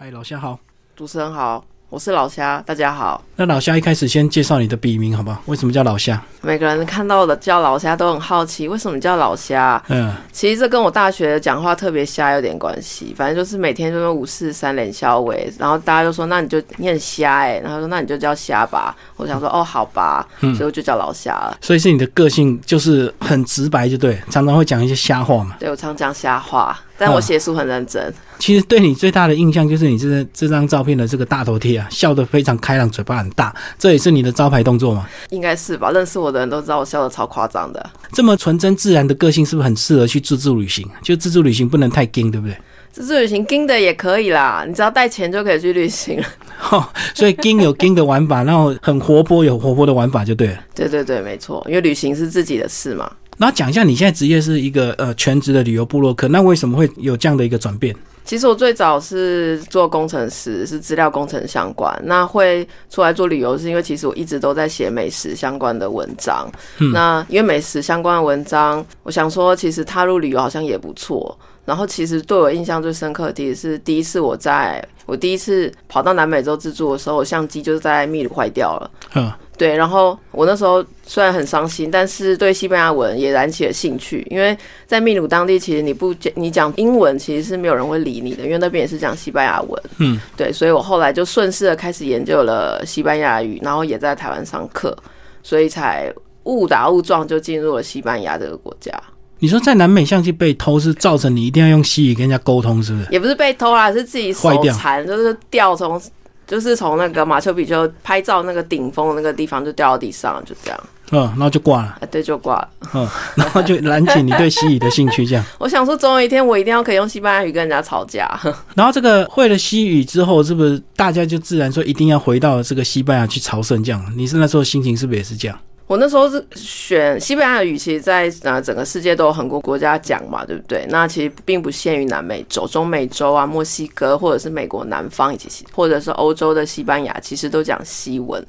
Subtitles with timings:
[0.00, 0.56] 嗨，老夏好。
[0.94, 3.20] 主持人好，我是老虾，大家好。
[3.34, 5.42] 那老夏一开始先介绍你的笔名好不好？
[5.46, 6.22] 为什么叫老夏？
[6.40, 9.82] 每个人看到的叫老虾都很好奇，为什么叫老虾？
[9.88, 13.12] 嗯，其实这跟我大学讲话特别瞎有点关系。
[13.16, 18.96] 反正就是每天就是五四三连消尾，然后大家就说那你就念瞎哎、然后说那你就叫虾吧。
[19.16, 21.58] 我想说哦好吧，嗯所以我就叫老虾了。
[21.60, 25.56] 所以是你的个性就是很直白，就对，常常会讲一些瞎话嘛。
[25.58, 28.12] 对我常讲瞎话，但我写书很认真。
[28.38, 35.08] 其实对你最大的印象就是你这这张照片的这个大头贴啊，笑得非常开朗，嘴巴很大，这也是你的招牌动作吗。
[35.30, 35.90] 应该是吧？
[35.90, 37.90] 认识我的人都知道我笑得超夸张的。
[38.12, 40.86] 这么纯真自然的个性，是不是很适合去自助旅行？
[41.02, 42.56] 就自助旅行不能太硬，对不对？
[42.90, 46.26] 自助旅行跟的也可以啦，你只要带钱就可以去旅行了。
[47.14, 50.58] 所以硬有硬的玩法，然后很活泼有活泼的玩法就对了。
[50.74, 53.10] 对对对，没错，因为旅行是自己的事嘛。
[53.38, 57.94] 然后讲一下，你现在职业是一个呃全职的旅游部落客，那为什么会有这样的一个转变？
[58.24, 61.98] 其实我最早是做工程师，是资料工程相关。
[62.04, 66.46] 那会出来做旅游，是因为其实我一直都在写美食相关的文章。
[66.78, 71.34] 嗯那因为美食相关的文章，我想说，其实踏入旅游好像也不错。
[71.64, 78.90] 然后其实对我印象最深刻的，是第一次我在我第一次跑到南美洲自助的时候，我相机就是在秘鲁坏掉了。
[79.14, 84.54] 嗯，对，然后我那时候虽然很伤心，但是对西班牙文也燃起了兴趣，因为
[84.86, 89.82] 在秘鲁当地，其实你不讲你讲英文，其实是没有人会理你的，因为那边也是讲西班牙文。
[89.96, 94.94] 嗯，对，所以我后来就顺势的开始研究了西班牙语，然后也在台湾上课，
[95.42, 96.12] 所以才
[96.44, 98.92] 误打误撞就进入了西班牙这个国家。
[99.38, 103.06] 你说在南美相机被偷是造成你一定要用西语跟人家沟通，是不是？
[103.10, 106.00] 也不是被偷啦，是自己手残，就是掉从。
[106.46, 112.68] 就是从那个马丘比丘拍照那个顶峰的那个地方就掉到地上，就这样，嗯，然后就挂了，啊，对，就挂了。
[112.94, 115.44] 嗯，然后就燃起你对西语的兴趣，这样。
[115.60, 118.26] 我想说，总有一天我一定要可以用西班牙语跟人家吵架。
[118.74, 123.84] 然后这个会了西语之后，是不是大家就自然说一定要回到这个西班牙去朝圣？
[123.84, 125.58] 这样，你是那时候心情是不是也是这样？
[125.88, 130.86] 我那时候是选西班牙语，其实在呃整个世界都有很多国家讲嘛，对不对？
[130.90, 138.46] 那其实并不限于南美洲、中美洲啊、墨西哥，或者是美国南方以及或者是欧洲的西班牙，其实都讲西文。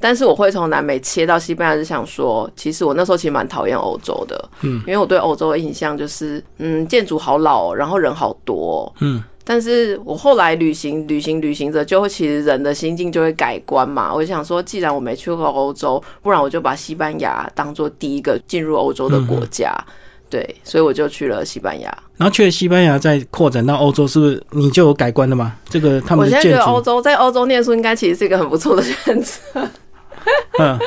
[0.00, 9.22] 但是我会从南美切到西班牙，是想说，其实我那时候其实蛮讨厌欧洲的，嗯，因为我对欧洲的印象就是，嗯，建筑好老、哦，然后人好多、哦，嗯。
[9.48, 14.12] 但是我后来旅行，旅行，旅行着，就会其实人的心境就会改观嘛。
[14.14, 19.74] 我就想说，既然我没去过欧洲，不然我就把西班牙当做第一个进入欧洲的国家。
[20.28, 21.88] 对，所以我就去了西班牙。
[22.18, 25.54] 然后去了西班牙，再扩展到欧洲，是不是你就有改观了吗？
[25.70, 29.32] 这个他我们我现在觉得欧，洲在欧洲念书应该其实是一个很不错的选择。
[30.58, 30.78] 嗯，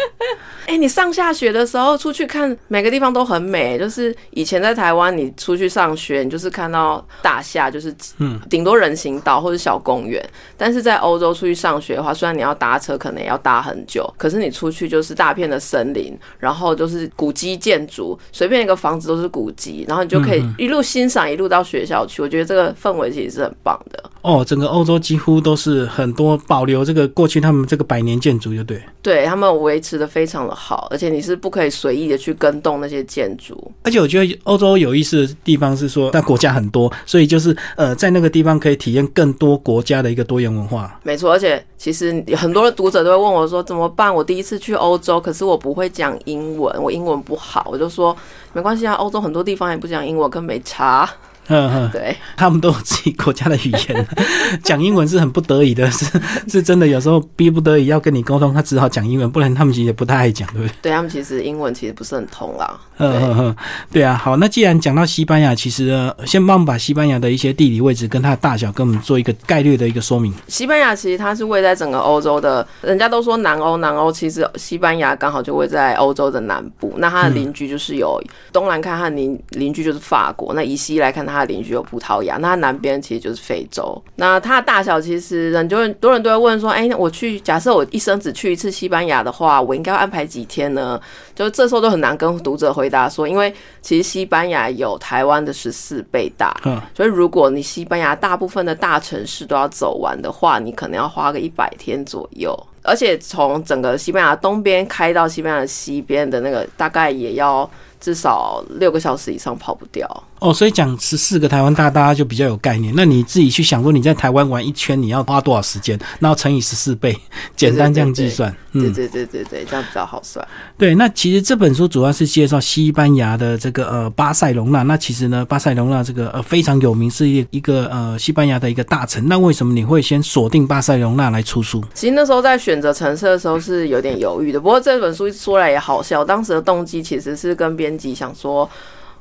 [0.71, 3.77] 哎、你上下学的时候出去看，每个地方都很美。
[3.77, 10.25] 就是以前在台湾，你出去上学，你就是看到大厦，就是嗯，顶多人行道或者小公园。
[10.55, 22.21] 但是在欧洲出去上学的话，虽然你要搭车，可能也要搭很久，可是你出去就是大片的森林，然后就是古迹建筑，随便一个房子都是古迹，然后你就可以一路欣赏一路到学校去。
[22.21, 24.01] 我觉得这个氛围其实是很棒的。
[24.21, 28.81] 哦，整个欧洲几乎都是很多保留这个过去他们这个百年建筑，就对。
[29.01, 33.71] 对他们维持的非常的好，而且你是不可以随意的去跟动那些建筑。
[33.81, 40.99] 而且我觉得欧洲有意思的地方是说，那国家很多，所以就是呃，在那个地方可以体验更多国家的一个多元文化。
[41.01, 44.13] 没错，而且其实很多的读者都会问我说怎么办？
[44.13, 47.67] 我第一次去欧洲，可是我不会讲英文，我英文不好。
[47.71, 48.15] 我就说
[48.53, 51.09] 没关系啊，欧洲很多地方也不讲英文，跟没差。
[51.47, 54.07] 嗯嗯， 对，他们都有自己国家的语言，
[54.63, 56.05] 讲英文是很不得已的， 是
[56.47, 60.73] 是真的，有时候逼不得已要跟你沟通，他只好讲英文，不然他们其实也不太爱讲，对不对？
[60.83, 62.79] 对他们其实英文其实不是很通啦。
[62.97, 63.55] 嗯嗯嗯，
[63.91, 64.15] 对啊。
[64.15, 70.33] 好，那既然讲到西班牙，其实呃，先帮我们把西班牙的一些地理位置跟它的大小，跟我们做一个概略的一个说明。
[70.47, 76.93] 西班牙其实它是位在整个欧洲的，人家都说南欧，南欧其实西班牙刚好就位在欧洲的南部。
[76.97, 78.21] 那它的邻居就是有
[78.53, 84.01] 东南看它的邻邻居就是法国，那以西来看它的邻居有葡萄牙，那它南边其实就是非洲。
[84.15, 90.99] 那它的大小其实很多人多人都会问说，哎、我去假设我一生只去一次西班牙的话，我应该要安排几天呢？
[91.33, 102.57] 就这时候都很难跟读者回答说，因为其实西班牙有台湾的十四倍大，嗯，所以如果你西班牙大部分的大城市都要走完的话，你可能要花个一百天左右。
[102.83, 107.69] 而且从整个西班牙东边开到西班牙西边的那个，大概也要
[107.99, 110.07] 至少六个小时以上跑不掉。
[110.41, 112.91] 哦，所以讲十四个台湾大，大家就比较有概念。
[112.97, 115.95] 那你自己去想说，你在台湾玩一圈，你要花多少时间？
[116.19, 117.15] 然后乘以十四倍，
[117.55, 118.51] 简单这样计算。
[118.73, 120.43] 对对对对对，这样比较好算。
[120.79, 124.81] 对，那其实这本书主要是介绍西班牙的这个呃巴塞隆纳。
[124.81, 129.23] 那其实呢，巴塞隆纳这个呃非常有名，是一一个呃西班牙的一个大城。
[129.27, 131.83] 那为什么你会先锁定巴塞隆纳来出书？
[131.93, 134.59] 其实那时候在选择城市的时候是有点犹豫的。
[134.59, 138.67] 不过这本书说来也好笑，当时的动机其实是跟编辑想说。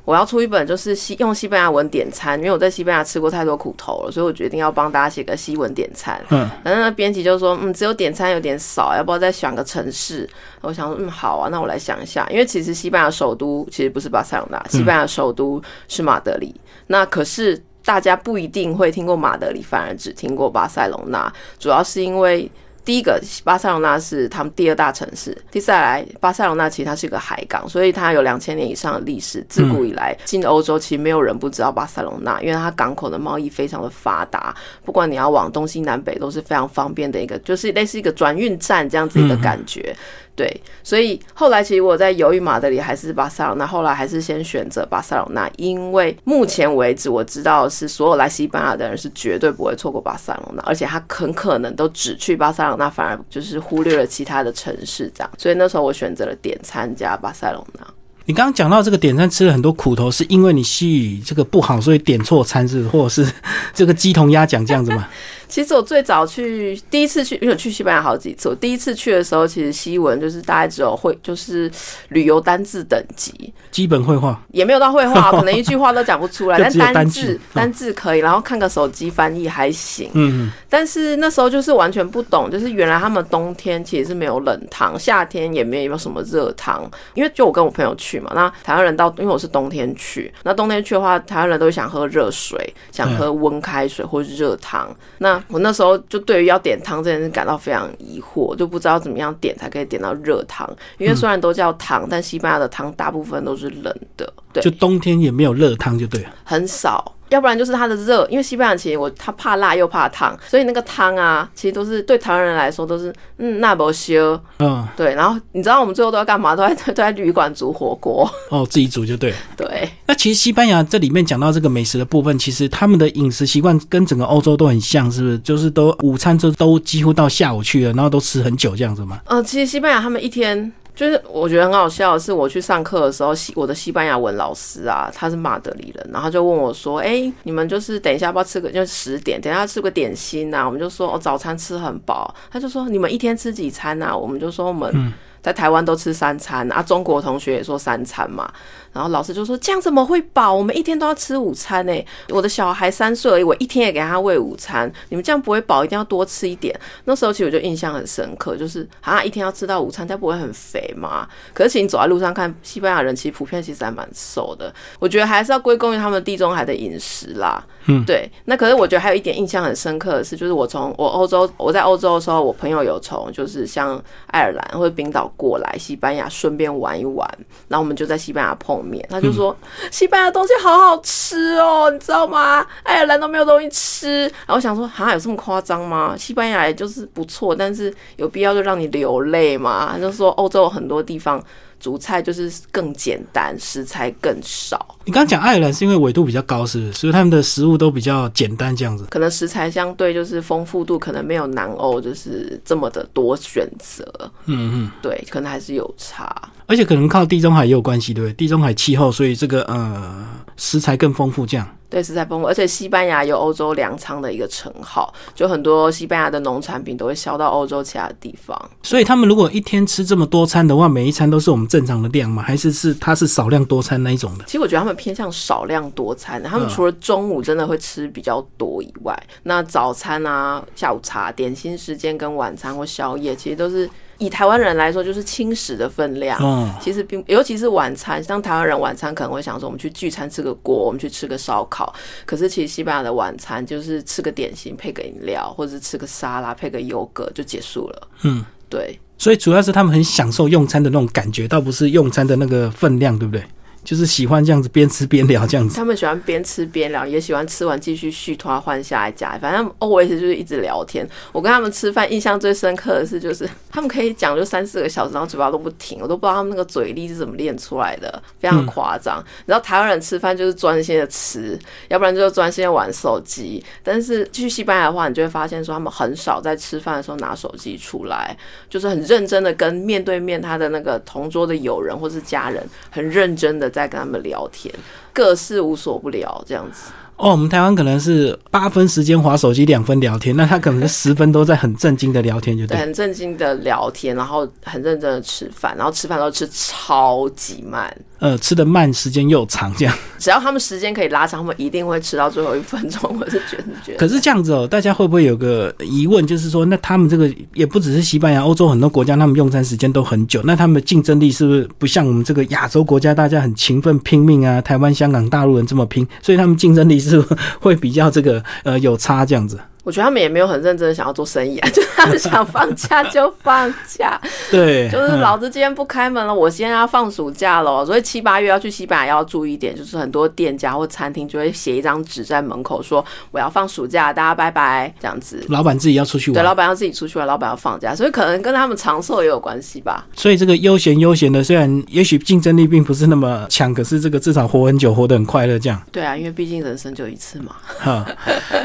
[0.04, 6.20] 我要出一本，就是西用西班牙文点餐，因为我在西班牙吃过太多苦头了，所以我决定要帮大家写个西文点餐。
[6.30, 10.28] 嗯，然后那编辑就说，嗯，只有点餐有点少，要不要再选个城市？
[10.62, 16.54] 我想说，嗯，好啊，那我来想一下，因为其实西班牙首都其实不是巴塞隆纳，西班牙首都是马德里。
[16.86, 22.50] 那可是大家不一定会听过马德里，反而只听过巴塞隆纳，主要是因为。
[22.84, 29.44] 第一个巴塞隆那是他们第二大城市，接下来巴塞隆那其实它是一个海港，所以它有两千年以上的历史。
[29.48, 34.54] 自古以来进欧洲，其实没有人不知道巴塞隆那，因为它港口的贸易非常的发达，
[34.84, 39.94] 不管你要往东西南北都是非常方便的一个，就是类似一个转运站这样子一个感觉。
[40.40, 55.30] 对，所以后来其实我在犹豫马德里还是巴塞罗那，后来还是先选择巴塞罗那，因为目前为止我知道是所有来西班牙的人是绝对不会错过巴塞罗那，而且他很可能都只去巴塞罗那，反而就是忽略了其他的城市这样。
[55.36, 57.86] 所以那时候我选择了点餐加巴塞罗那。
[58.24, 63.30] 你刚刚讲到这个点餐吃了很多苦头，是因为你西语这个不好，所以点错餐是，或者是
[63.74, 65.06] 这个鸡同鸭讲这样子吗？
[65.50, 68.48] 其实我最早去第一次去，因为我去西班牙好几次。
[68.48, 71.70] 我第一次去的时候，其实西文就是大概只有会，就是
[72.10, 76.58] 旅游单字等级，基本绘画也没有到绘画， 可能一句话都讲不出来。
[76.58, 80.10] 但单字单字可以，然后看个手机翻译还行。
[80.14, 86.88] 嗯，但是那时候就是完全不懂，就是原来他们冬天其实是没有冷汤，夏天也没有什么热汤。
[87.14, 94.94] 因为就我跟我朋友去嘛，那台湾人到，因为我是冬天去，那冬天去的话，台湾人都会想喝热水，想喝温开水或是热汤。
[95.18, 100.68] 那我那时候就对于要点汤这件事感到非常疑惑，就不知道怎么样点才可以点到热汤。
[100.98, 104.32] 因为虽然都叫汤，但西班牙的汤大部分都是冷的。
[104.52, 107.14] 对，就冬天也没有热汤，就对了，很少。
[107.30, 115.14] 要不然就是它的热，因为西班牙其实我他怕辣又怕烫，所以那个汤啊，其实都是对台湾人来说都是嗯那不修，嗯，对。
[115.14, 116.54] 然后你知道我们最后都要干嘛？
[116.54, 119.32] 都在都在旅馆煮火锅 哦，自己煮就对。
[119.56, 119.88] 对。
[120.06, 125.38] 那其实西班牙这里面讲到这个美食的部分，其实他们的饮食习惯跟整个欧洲都很像，是不是？
[125.38, 129.20] 就是都午餐就都几乎到下午去了，然后都吃很久这样子吗？
[129.26, 130.72] 呃，其实西班牙他们一天。
[131.00, 145.10] 就是我觉得很好笑的是，我去上课的时候，西我的西班牙文老师啊，他是马德里人，然后就问我说：“哎，你们就是等一下要不要吃个，就十点，等一下吃个点心呐？”我们就说：“哦，早餐吃很饱。”他就说：“你们一天吃几餐呐？”我们就说：“我们
[145.42, 148.50] 在台湾都吃三餐啊，中国同学也说三餐嘛。”
[148.92, 150.52] 然后老师就说：“这样怎么会饱？
[150.52, 152.04] 我们一天都要吃午餐呢。
[152.30, 154.92] 我的小孩三岁而已，我一天也给他喂午餐。
[155.10, 156.76] 你们这样不会饱，一定要多吃一点。
[157.04, 161.28] 那时候其实我就印象很深刻，就是啊，一天要吃到午餐，他不会很肥嘛？
[161.54, 164.74] 可是，其实你走在路上看，西班牙人其实普遍其实还蛮瘦的。
[164.98, 167.64] 我觉得还是要归功于他们地中海的饮食啦。
[167.90, 168.30] 嗯，对。
[168.46, 177.28] 那可是我觉得还有一点印象很深刻的是，就是我从我欧洲，我在欧洲的时候，我朋友有从就是像爱尔兰或者冰岛过来西班牙，顺便玩一玩，
[177.68, 178.80] 然后我们就在西班牙碰。
[178.84, 179.54] 面，他就说
[179.90, 182.66] 西班牙东西好好吃哦，你知道吗？
[182.82, 184.22] 爱尔兰都没有东西吃。
[184.22, 186.14] 然后我想说，哈，有这么夸张吗？
[186.16, 189.90] 西班牙就是不错，但是有必要就让你流泪吗？
[189.92, 191.42] 他就说欧洲很多地方。
[191.80, 194.96] 煮菜就是更简单，食材更少。
[195.04, 196.92] 你刚刚讲爱尔兰是因为纬度比较高，是不是？
[196.92, 199.06] 所以他们的食物都比较简单，这样子。
[199.10, 204.04] 可能食材相对就是丰富度，可能没有南欧就是这么的多选择。
[204.44, 206.30] 嗯嗯，对，可能还是有差。
[206.70, 208.32] 而且可能靠地中海也有关系，对不对？
[208.34, 210.24] 地中海气候，所以这个呃
[210.56, 211.66] 食材更丰富，这样。
[211.88, 218.56] 对，食材丰富，而且西班牙有欧洲粮仓的一个称号，就很多西班牙的农产品都会销到欧洲其他的地方。
[218.84, 222.40] 所以他们如果一天吃这么多餐的话，每一餐都是我们正常的量吗？
[222.40, 224.44] 还是是它是少量多餐那一种的？
[224.44, 233.90] 其实我觉得他们偏向少量多餐，他们除了中午真的会吃比较多以外，那早餐啊、下午茶、点心时间跟晚餐或宵夜，其实都是。
[234.20, 236.38] 以台湾人来说，就是轻食的分量。
[236.40, 241.92] 嗯，其实并尤其是晚餐，像台湾人晚餐可能会想说，我们去聚餐吃个锅，我们去吃个烧烤。
[242.24, 248.08] 可是其实西班牙的晚餐就是吃个点心配个饮料，或者是吃个沙拉配个优格就结束了。
[248.22, 248.96] 嗯，对。
[249.18, 253.44] 所以主要是他们很享受用餐的那种感觉，倒不是用餐的那个分量，对不对？
[253.82, 255.74] 就是喜欢这样子边吃边聊这样子。
[255.74, 261.08] 他们喜欢边吃边聊，也喜欢吃完继续续拖换下一家，反正 always 就是一直聊天。
[261.32, 269.24] 我跟他们吃饭印象最深刻的是，就是他们可以讲就三四个小时，然后嘴巴都不停，我都不知道他们那个嘴力是怎么练出来的，非常夸张。
[269.46, 271.58] 然后台湾人吃饭就是专心的吃，
[271.88, 273.64] 要不然就专心的玩手机。
[273.82, 278.36] 但是去西班牙的话，你就会发现说他们很少在吃饭的时候拿手机出来，
[278.68, 284.74] 就是很认真的跟面对面他的那个同桌的友人或是家人，很认真的在跟他们聊天，
[285.14, 286.90] 各事无所不聊这样子。
[287.20, 292.80] 哦，我们台湾可能是八分时间划手机，两分聊天，那他可能是十分都在很震惊的聊天，就对，对。
[292.80, 297.94] 很正经的聊天，然后很认真的吃饭，然后吃饭都吃超级慢。
[298.20, 299.94] 呃，吃的慢，时间又长，这样。
[300.18, 303.16] 只要他们时间可以拉长，他们一定会吃到最后一分钟。
[303.18, 303.96] 我是觉得。
[303.96, 314.60] 可是这样子哦，大家会不会有个疑问，就是说，那他们这个也不只是西班牙，欧洲很多国家，他们用餐时间都很久，那他们的竞争力是不是不像我们这个亚洲国家，大家很勤奋拼命啊？
[314.60, 317.20] 台湾、香港、大陆人这么拼，所以他们竞争力是不是
[317.60, 319.58] 会比较这个呃有差这样子？
[319.90, 335.44] 我觉得他们也没有很认真的想要做生意啊， 就是他们想放假就放假， 对，就是老子今天不开门了，我现在要放暑假了，所以七八月要去西班牙要注意一点，就是很多店家或餐厅就会写一张纸在门口说我要放暑假，大家拜拜这样子。
[335.48, 340.06] 老板自己要出去玩对，玩，老板要自己出去玩，老板要放假，所以可能跟他们长寿也有关系吧。
[340.14, 345.82] 所以这个悠闲悠闲的，虽然也许竞争力并不是那么强，可是这个至少活很久，活得很快乐，这样。
[345.90, 347.56] 对啊，因为毕竟人生就一次嘛。
[347.78, 348.06] 哈，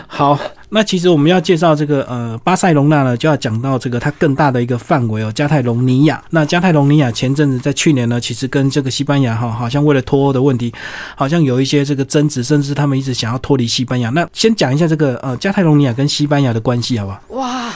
[0.08, 0.38] 好，
[0.76, 6.22] 那其实我们要介绍这个呃巴塞隆纳呢，就要讲到这个它更大的一个范围哦，加泰隆尼亚。
[6.32, 10.74] 那加泰隆尼亚前阵子在去年呢，其实跟这个西班牙哈，好像为了脱欧的问题，
[11.16, 14.10] 好像有一些这个争执，甚至他们一直想要脱离西班牙。
[14.10, 17.22] 那先讲一下这个呃加泰隆尼亚跟西班牙的关系好不好？
[17.30, 17.74] 哇，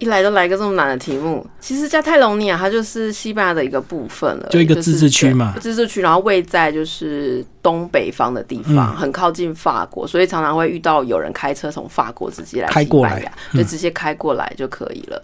[0.00, 1.46] 一来就来个这么难的题目。
[1.60, 15.22] 其实加泰隆尼亚它就是西班牙的一个部分了，就一个自治区嘛自治区，然后位在就是东北方的地方，嗯很靠近法国，所以常常会遇到有人开车从法国直接来开过来西班牙，就直接开过来就可以了。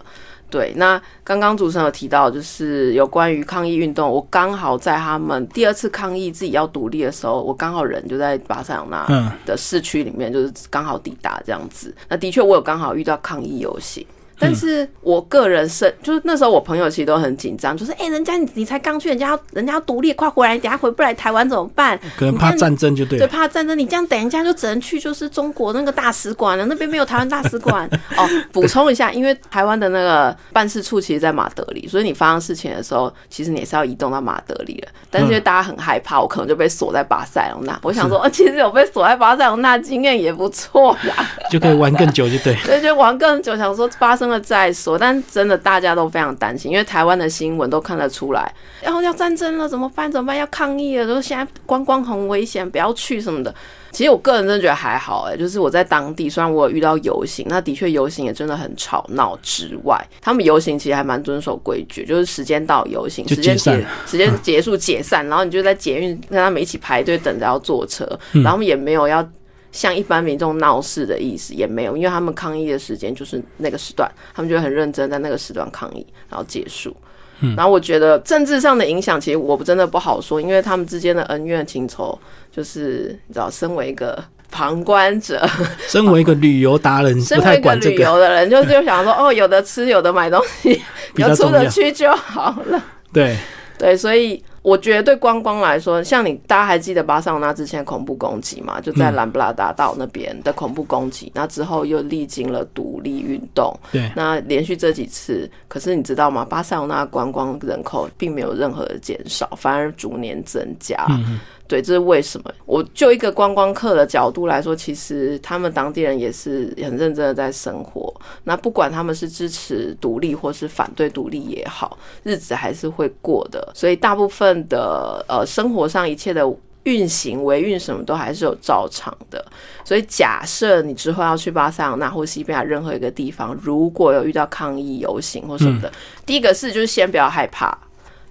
[0.49, 11.93] 对，那刚刚主持人有提到，就是有关于抗议运动，我刚好在他们第二次抗议自己要独立的时候，我刚好人就在巴塞罗那嗯的市区里面，就是刚好抵达这样子。
[12.07, 14.05] 那的确，我有刚好遇到抗议游行。
[14.39, 21.99] 但是我个人是，就是那时候我朋友其实都很紧张，就是哎、人家你你才刚去，人家要人家要独立，快回来，你等下回不来台湾怎么办？
[22.17, 27.89] 可能怕战争就对对，怕战争，你这样等一下就只能去就是中国那个大使馆了，那边没有台湾大使馆。
[28.15, 34.89] 哦，补充一下，因为台湾的那个办事处其实在马德里，所以你发生事情的时候，其实你也是要移动到马德里了。
[35.09, 37.79] 但是因为大家很害怕，我可能就被锁在巴塞隆那。
[37.81, 41.27] 我想说，哦，其实有被锁在巴塞隆那经验也不错啦。
[41.49, 42.55] 就可以玩更久就对。
[42.57, 44.97] 所以就玩更久，想说发生了再说。
[44.97, 50.11] 但真的大家都非常担心，因为台湾的新闻都看得出来，然后要战争了怎么办？
[50.11, 50.37] 怎么办？
[50.37, 53.53] 要抗议了，说现在观光很危险，不要去什么的。
[53.89, 69.27] 其实我个人真的觉得还好、哎，就是我在当地，虽然我有遇到游行，那的确游行也真的很吵闹之外，他们游行其实还蛮遵守规矩，就是时间到游行，时间结时间结束解散，然后你就在捷运跟他们一起排队等着要坐车，然后他们也没有要
[69.71, 76.95] 像一般民众闹事的意思也没有，因为他们抗议的时间就是那个时段，他们就很认真在那个时段抗议，然后结束。
[77.39, 82.17] 嗯然后我觉得政治上的影响，其实我不真的不好说，因为他们之间的恩怨情仇，
[82.51, 85.47] 就是你知道，身为一个旁观者，
[85.87, 88.03] 身为一个旅游达人，身不为一个旅太管这个。
[88.03, 90.81] 游的人，就就想说，哦，有的吃，有的买东西，
[91.17, 92.83] 有出得去就好了。
[93.13, 93.37] 对，
[93.77, 98.81] 对，所以我觉得对观光来说，像你大家还记得巴塞罗那之前恐怖攻击嘛？
[98.81, 106.43] 就在兰布拉大道那边的恐怖攻击，那之后又历经了独立运动，对，那连续这几次，可是你知道吗？
[106.43, 110.97] 巴塞罗那观光人口并没有任何的减少，反而逐年增加。
[111.11, 112.51] 嗯对，这是为什么？
[112.65, 118.13] 我就一个观光客的角度来说，其实他们当地人也是很认真的在生活。
[118.45, 123.71] 那不管他们是支持独立或是反对独立也好，日子还是会过的。
[123.73, 126.43] 所以大部分的呃生活上一切的
[126.83, 129.45] 运行、维运什么都还是有照常的。
[129.83, 135.91] 所以假设你之后要去巴塞罗那或西班牙任何一个地方，如果有遇到抗议游行或什么的，
[136.25, 137.77] 第一个是就是先不要害怕。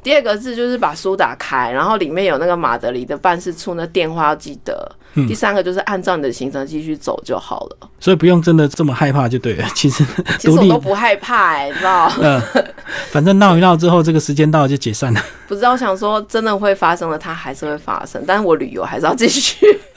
[0.06, 4.88] 第二个字就是把书打开，然后里面有那个马德里的办事处那电话要记得。
[5.26, 7.88] 第三个就是按照你的行程继续走就好了。
[7.98, 9.66] 所以不用真的这么害怕就对了。
[9.74, 10.04] 其实
[10.38, 12.12] 其实我都不害怕、欸，你知道？
[12.22, 12.40] 嗯，
[13.10, 15.20] 反正闹一闹之后，这个时间到了就解散了。
[15.48, 19.56] 不知道想说真的会发生的，它还是会发生，但是我旅游还是要继续。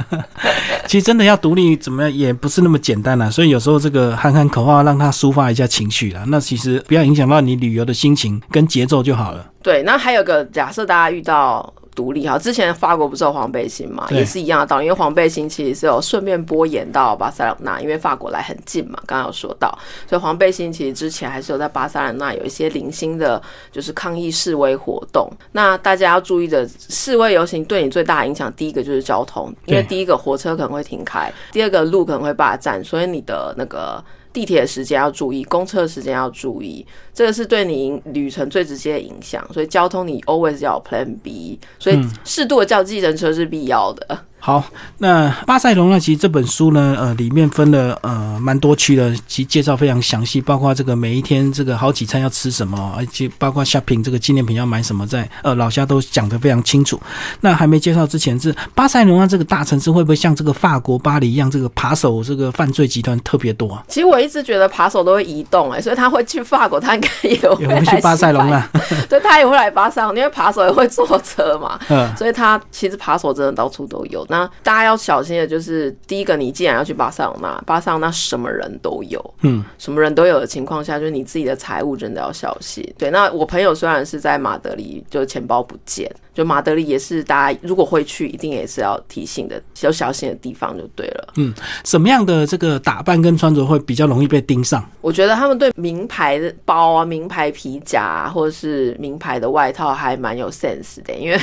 [0.88, 3.30] 其实真的要独立怎么样，也不是那么简单啦。
[3.30, 6.24] 所以有时候这个喊喊口号，让他抒发一下情绪啦。
[6.30, 9.46] 那其实不要影响到你旅游的心情跟节奏就好了。
[9.62, 12.38] 对，那还有个假设，大家遇到独立哈。
[12.38, 25.30] 之前法国不是有黄背心嘛，也是一样的道理，因为黄背心其实是有顺便波延到巴塞罗那，因为法国来很近嘛，刚刚有说到，所以黄背心其实之前还是有在巴塞罗那有一些零星的，就是抗议示威活动。
[25.51, 34.01] 那大家要注意的，示威游行对你最大的影响，第一个就是交通，因为第一个火车可能会停开，第二个路可能会霸占，所以你的那个。
[34.32, 39.48] 地铁的时间要注意，公车的时间要注意，这个是对你旅程最直接的影响。
[39.54, 44.26] 所以交通你 always 要有 Plan B，所以适度的叫计程车是必要的。
[44.41, 44.63] 好，
[45.00, 57.00] 那巴塞隆那其实这本书呢，呃，里面分了呃蛮多区的，其实介绍非常详细，包括这个每一天这个好几餐要吃什么，而且包括 shopping 这个纪念品要买什么，在呃老夏都讲得非常清楚。
[57.41, 63.84] 那还没介绍之前是巴塞隆那这个大城市会不会像这个法国巴黎一样，这个扒手这个犯罪集团特别多啊？
[63.89, 68.69] 其实我一直觉得扒手都会移动、哎，所以他会去法国，他应该也会去巴塞隆西那？
[69.10, 71.77] 对他也会来巴塞隆，因为扒手也会坐车嘛。
[71.89, 74.25] 嗯，所以他其实扒手真的到处都有。
[74.30, 82.88] 那大家要小心的就是，第一个，你既然要去巴塞罗那，巴塞罗那什么人都有，嗯，什么人都有的情况下，就是你自己的财务真的要小心。
[82.98, 91.34] 对，那我朋友虽然是在马德里，就钱包不见，就马德里也是大家如果会去，一定也是要提醒的，有小心的地方就对了。
[91.38, 94.88] 嗯什么样的这个打扮跟穿着会比较容易被盯上？
[95.02, 101.40] 我觉得他们对名牌的包啊、名牌皮夹、啊、或者是名牌的外套还蛮有 sense 的，因为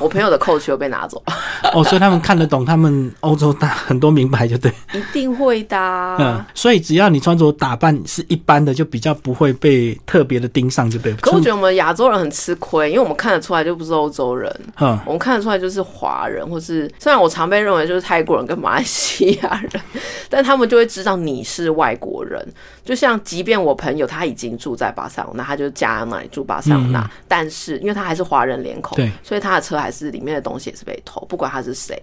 [0.00, 1.20] 我朋友的 coach 又被拿走，
[1.74, 4.70] 哦，所以他们看得懂他们欧洲大很多名牌，就对。
[4.92, 11.18] 一定会的啊、嗯，所以只要你穿着打扮是一般的，就比较不会被特别的盯上，就对了。
[11.22, 19.82] 可我觉得我们亚洲人很吃亏，因为我们看得出来就不是欧洲人，嗯，我们看得出来就是华人，或是虽然我常被认为就是泰国人跟马来西亚人，
[20.28, 22.46] 但他们就会知道你是外国人。
[22.84, 31.96] 就像即便我朋友他已经住在巴塞罗那，他就家那里住巴塞罗那，但是因为他还是华人脸孔，对，所以他的车还是里面的东西也是被偷，不管他是谁。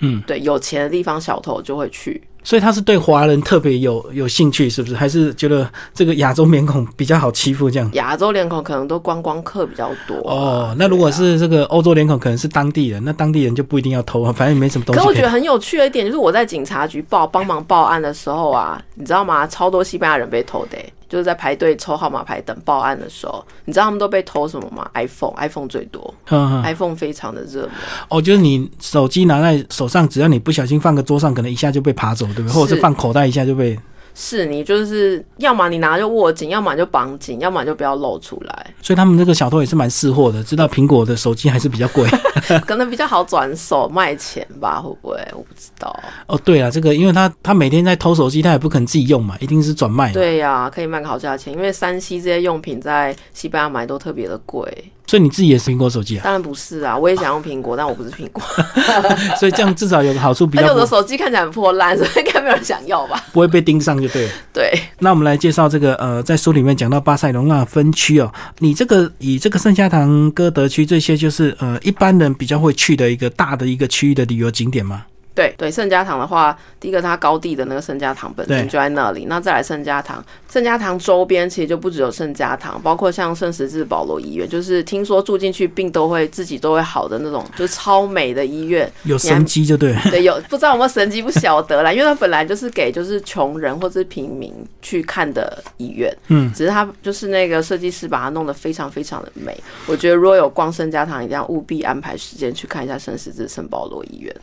[0.00, 2.22] 嗯，对，有钱的地方小偷就会去。
[2.42, 4.94] 所以他是对华人特别有有兴趣，是不是？
[4.96, 7.90] 还是觉得这个亚洲面孔比较好欺负这样？
[7.94, 19.46] 亚洲脸孔可能都观光客比较多啊、哦，那如果是这个欧洲脸孔，可能是当地人，那当地人就不一定要偷啊，反正也没什么东西可我觉得很有趣的一点就是，我在警察局报帮忙报案的时候啊，你知道吗？
[19.46, 27.70] 超多西班牙人被偷的欸、就是在排队抽号码牌等报案的时候，你知道他们都被偷什么吗？iPhone，iPhone 最多嗯嗯，，iPhone 非常的热门。
[28.08, 32.54] 哦，就是你手机拿在手上，只要你不小心放个桌上，可能一下就被爬走，对不对？
[32.54, 33.78] 或者是是放口袋一下就被。
[34.12, 42.06] 是你就是要么你拿就握紧，要么就绑紧，要么就不要露出来，所以他们这个小偷也是蛮识货的，知道苹果的手机还是比较贵。
[42.66, 44.80] 可能比较好转手卖钱吧？
[44.80, 45.16] 会不会？
[45.32, 45.96] 我不知道。
[46.26, 54.92] 哦，对啊，这个因为他他每天在偷手机，他也不可能自己用嘛，一定是转卖。，对呀、可以卖个好价钱，因为山西这些用品在西班牙买都特别的贵。
[55.10, 58.40] 所以你自己也是苹果手机啊，当然不是啊，我也想用苹果，但我不是苹果。
[59.36, 63.20] 所以这样至少有个好处，比而且我的手机看起来很破烂，所以应该没有人想要吧？
[63.34, 64.32] 不会被盯上就对了。
[64.52, 64.70] 对，
[65.00, 75.02] 那我们来介绍这个呃，在书里面讲到巴塞隆纳分区哦，你这个以这个圣家堂、哥德区这些，就是呃一般人比较会去的一个大的一个区域的旅游景点嘛。
[75.40, 80.22] 对对，圣家堂的话，第一个它高地的那个圣家堂本身就在那里，那再来圣家堂，
[80.52, 88.90] 圣家堂周边其实就不只有圣家堂，包括像圣十字保罗医院，就是听说住进去病都会自己都会好的那种，就是超美的医院。
[89.04, 99.58] 有神机就对了，对，有不知道有没有神机不晓得啦，因为它本来就是给就是穷人或者是平民去看的医院，嗯，只是它就是那个设计师把它弄得非常非常的美。
[99.86, 104.34] 我觉得如果有逛圣家堂，一定要务必安排时间去看一下圣十字圣保罗医院。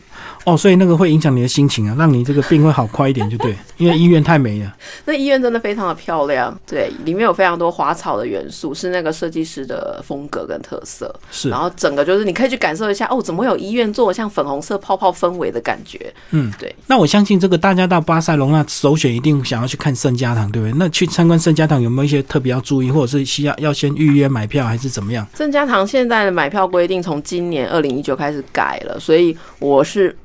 [0.46, 4.74] 哦，所以那个会影响你的心情啊，让你这个病会好快一点就对， 因为医院太美了。
[5.06, 11.14] 那医院真的非常的漂亮，对，里面有非常多花草的元素，是那个设计师的风格跟特色。
[11.32, 16.14] 是然，后整个就是你可以去感受一下，哦，怎么会有医院做像粉红色泡泡氛围的感觉？
[16.32, 16.74] 嗯，对。
[16.88, 20.74] 那我相信这个大家到巴塞隆那首选一定想要去看圣家堂，对不对？
[20.78, 25.26] 那去参观圣家堂有没有一些特别要注意，或者是需要要先预约买票，还是怎么样？
[25.36, 30.16] 圣家堂现在的买票规定从今年二零一九开始改了，所以我是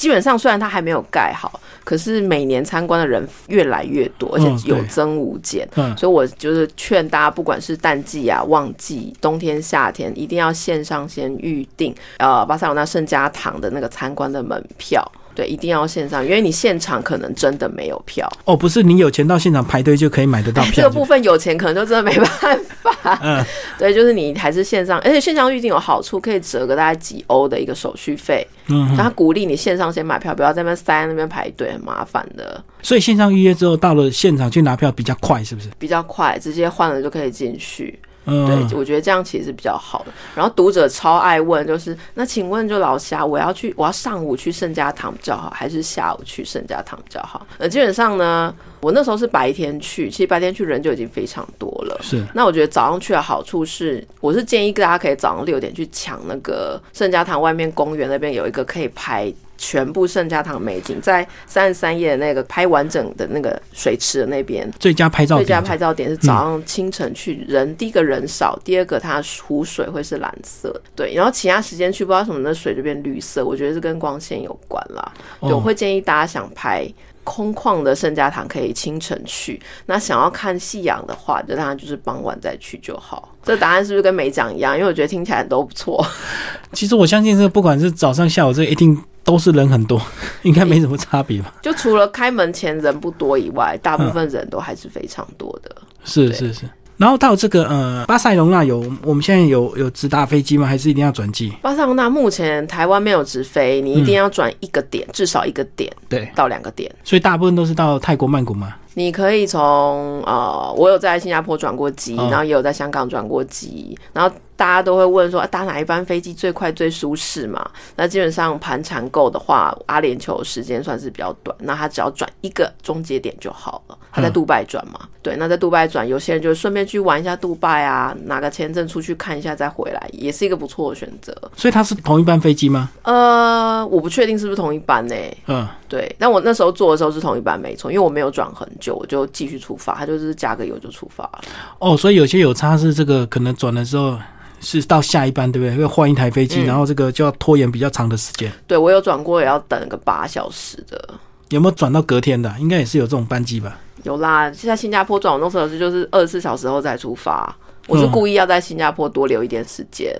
[0.00, 5.68] 基本上虽然它还没有盖好，可是每年参观的人越来越多，而嗯且有增无减。
[5.76, 15.06] 嗯，所以我就是劝大家，不管是淡季啊、旺季、冬天、夏天，一定要线上先预定呃巴塞罗那圣家堂的那个参观的门票。
[15.40, 18.30] 对，一定要线上，因为你现场可能真的没有票。
[18.44, 23.18] 哦，不是你有钱到现场排队就可以买得到票这，个部分有钱可能就真的没办法。
[23.22, 23.42] 嗯，
[23.78, 28.46] 对，就是你还是线上，而且线上预定有好处，可以折个大概几欧的一个手续费。
[28.66, 32.62] 嗯，他鼓励你线上先买票，不要在那边塞在那边排队，很麻烦的。
[32.82, 35.70] 所以线上预约之后，到了现场去拿票比较快，是不是？
[35.78, 37.98] 比较快，直接换了就可以进去。
[38.26, 40.12] 嗯，对，我觉得这样其实是比较好的。
[40.34, 47.46] 然后读者超爱问，就是那请问就老夏，我要去，我要上午去圣家堂比较好，还是下午去圣家堂比较好？
[47.58, 51.98] 呃，基本上呢，我那时候是白天去，其实白天去人就已经非常多了。
[52.02, 59.32] 是，那我觉得早上去的好处是，我是建议大家可以早上六点去抢那个圣家堂外面公园那边有一个可以拍。
[59.60, 75.12] 全部圣家堂美景在三十三页那个拍完整的那个水池的那边，最佳拍照最佳拍照点是早上清晨去，人第一个人少，第二个它湖水会是蓝色，对，然后其他时间去不知道什么那水就变绿色，我觉得是跟光线有关啦。
[75.40, 76.90] 我会建议大家想拍
[77.22, 83.36] 空旷的圣家堂可以清晨去，那想要看夕阳的话，就当然就是傍晚再去就好。
[83.44, 84.74] 这答案是不是跟没讲一样？
[84.74, 86.02] 因为我觉得听起来都不错。
[86.72, 88.98] 其实我相信这不管是早上下午，这一定。
[89.24, 90.00] 都是人很多，
[90.42, 91.54] 应该没什么差别吧？
[91.62, 95.74] 就除了开门前人不多以外，大部分人都还是非常多的。
[96.04, 96.62] 是是是。
[96.96, 100.66] 然后到这个呃，巴塞隆纳有我们现在有有直达飞机吗？
[100.66, 101.50] 还是一定要转机？
[101.62, 106.94] 巴塞隆纳目前台湾没有直飞，你一定要转一个点，至少一个点，对，到两个点。
[107.02, 108.74] 所以大部分都是到泰国曼谷吗？
[108.92, 114.34] 你可以从呃，我有在新加坡转过机，然后也有在香港转过机，然后。
[114.60, 117.66] 大家都会问说，搭哪一班飞机最快最舒适嘛？
[117.96, 123.96] 那基本上盘缠够的话，阿联酋时间算是比较短，那他只要转一个终结点就好了。
[124.12, 125.00] 他在杜拜转嘛？
[125.22, 131.34] 对，那在杜拜转，有些人就顺便去玩一下杜拜啊，拿个签证出去看一下再回来，也是一个不错的选择。
[131.56, 132.90] 所以他是同一班飞机吗？
[133.04, 135.14] 呃，我不确定是不是同一班呢。
[135.46, 136.14] 嗯，对。
[136.18, 141.40] 但我那时候坐的时候是同一班没错，因为我没有转很久，我就继续出发，他就是加个油就出发了。
[141.78, 144.18] 哦，所以有些有差是这个可能转的时候。
[144.60, 145.82] 是到下一班对不对？
[145.82, 148.52] 要换一台飞机，然后这个就要拖延比较长的时间。
[148.66, 151.14] 对我有转过，也要等个八小时的。
[151.48, 152.54] 有没有转到隔天的？
[152.60, 153.78] 应该也是有这种班机吧？
[154.04, 157.54] 有啦，现在新加坡转我那时候是就是二十四小时后再出发。
[157.86, 160.14] 我是故意要在新加坡多留一点时间，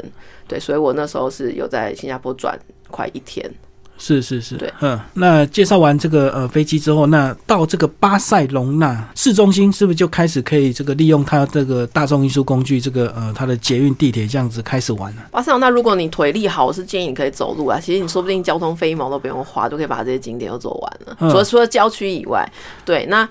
[0.48, 2.58] 对，所以我那时候是有在新加坡转
[2.90, 3.48] 快一天。
[4.00, 15.22] 是是是，对，嗯，那介绍完这个呃飞机之后，那到这个巴塞隆纳市中心是不是就开始可以这个利用它这个大众运输工具，这个呃它的捷运、地铁这样子开始玩了？
[15.30, 17.78] 巴塞隆纳，如果你腿力好，我是建议你可以走路啊。
[17.78, 21.30] 其实你说不定交通费一毛都不用花，就可以把这些景点都走完了。
[21.30, 22.50] 除了除了郊区以外，
[22.84, 23.28] 对，那。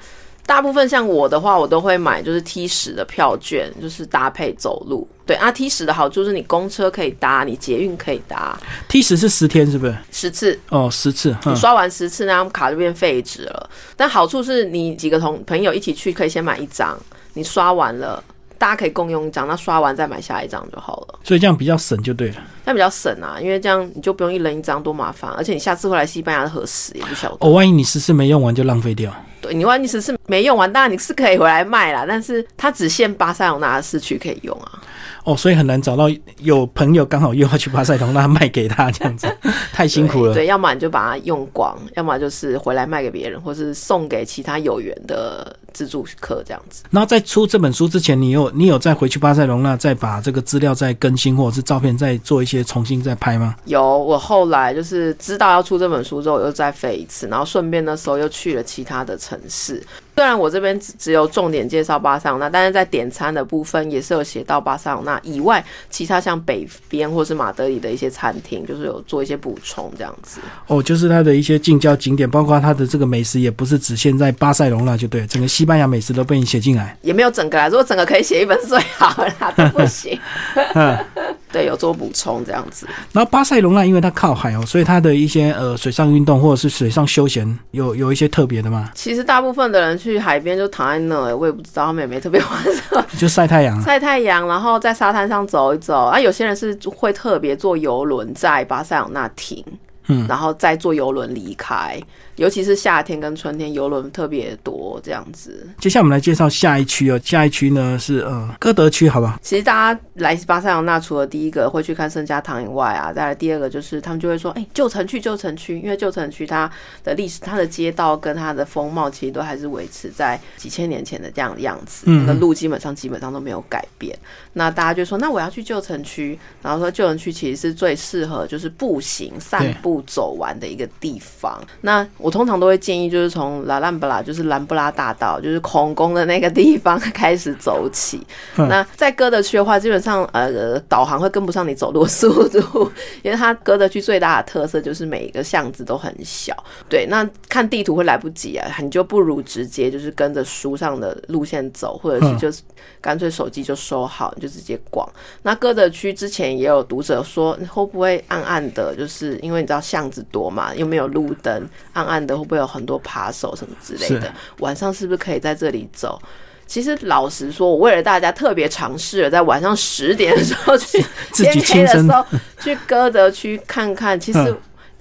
[0.49, 5.07] 大部分像我的话，我都会买就是 T 十的票券，就是搭配走路。
[5.23, 8.59] 对啊，T 十的好处是你公车可以搭，你捷运可以搭。
[8.87, 9.95] T 十是十天是不是？
[10.11, 11.37] 十次哦，十次。
[11.45, 13.69] 你刷完十次，那张卡就变废纸了。
[13.95, 16.97] 但好处是你几个同朋友一起去，可以先买一张，
[17.35, 18.23] 你刷完了。
[18.59, 21.19] 大家可以共用一张，那刷完再买下一张就好了。
[21.23, 22.35] 所以这样比较省就对了。
[22.65, 25.31] 这样比较省啊，因为这样你就不用一人一张，多麻烦。
[25.31, 27.37] 而且你下次会来西班牙的核实也不晓得。
[27.39, 29.11] 哦，万一你十次没用完就浪费掉。
[29.41, 34.83] 对你万一十次没用完，当然你是可以回来卖啦，但是它只限巴塞罗那的市区可以用啊。
[35.23, 39.27] 哦，所以很难找到有朋友刚好又要去巴塞罗那卖给他这样子，
[39.71, 40.33] 太辛苦了。
[40.33, 45.55] 对，要么你就把它用光，要么就是回来卖给别人，或是送给其他有缘的。
[45.73, 53.55] 自助课这样子，然后在出这本书之前，你有你有再回去巴塞隆那，再把这个资料再更新，或者是照片再做一些重新再拍吗？
[53.65, 59.83] 有，我后来就是知道要出这本书之后，又再飞一次，然后顺便那时候又去了其他的城市。
[60.19, 70.41] 虽然我这边只只有重点介绍巴塞罗那，但是在点餐的部分也是有写到巴塞罗那以外，其他像北边或是马德里的一些餐厅，就是有做一些补充这样子。
[70.67, 76.97] 哦，就是它的一些近郊景点，包括它的这个美食，也不是只限在巴塞隆那就对，整个西班牙美食都被你写进来。
[77.01, 80.19] 也没有整个来，如果整个可以写一本最好啦，都不行。
[81.51, 82.87] 对，有做补充这样子。
[83.11, 88.91] 然后巴塞隆那因为它靠海哦，所以它的一些呃水上运动或者是水上休闲有有一些特别的吗？
[88.93, 96.05] 其实大部分的人去海边就躺在那，我也不知道他们有没有特别玩什么 就晒太阳，晒太阳，然后在沙滩上走一走。
[96.05, 99.63] 啊，有些人是会特别坐游轮在巴塞隆那停，
[100.07, 101.99] 嗯，然后再坐游轮离开。
[102.39, 105.67] 尤其是夏天跟春天，游轮特别多，这样子。
[105.77, 109.37] 接下来我们来介绍下一区哦，下一区呢是呃歌德区，好吧？
[109.43, 116.71] 其实大家来巴塞罗那，除了第一个会去看圣家堂以外啊，再来第二个就是他们就会说，哎，旧城区，旧城区，因为旧城区它
[117.03, 124.17] 的历史、它的街道跟它的风貌，其实都还是维持在几千年前的这样的样子，那路基本上基本上都没有改变。
[124.53, 129.89] 那大家就说，那我要去旧城区，然后说旧城区其实是最适合就是步行散步。
[129.89, 131.59] 步走完的一个地方。
[131.81, 138.21] 那我通常都会建议，就是从拉兰布拉，就是兰布拉大道，就是孔宫的那个地方开始走起。
[138.55, 142.91] 那在歌德区的话，基本上呃导航会跟不上你走路的速度，
[143.23, 146.55] 因为它歌德区最大的特色就是每一个巷子都很小。
[146.87, 152.61] 对，那看地图会来不及啊，你就不如直接就是跟着书上的路线走，或者是就是
[153.01, 155.07] 干脆手机就收好，你就直接逛。
[155.43, 164.33] 那歌德区之前也有读者说，会不会暗暗的，就是因为你知道巷子多嘛，又没有路灯，暗暗的会不会有很多扒手什么之类的？
[164.59, 166.21] 晚上是不是可以在这里走？
[166.67, 172.23] 其实老实说，我为了大家特别尝试了，在晚上十点的时候去 天黑的时候
[172.59, 174.55] 去歌德区看看，其实。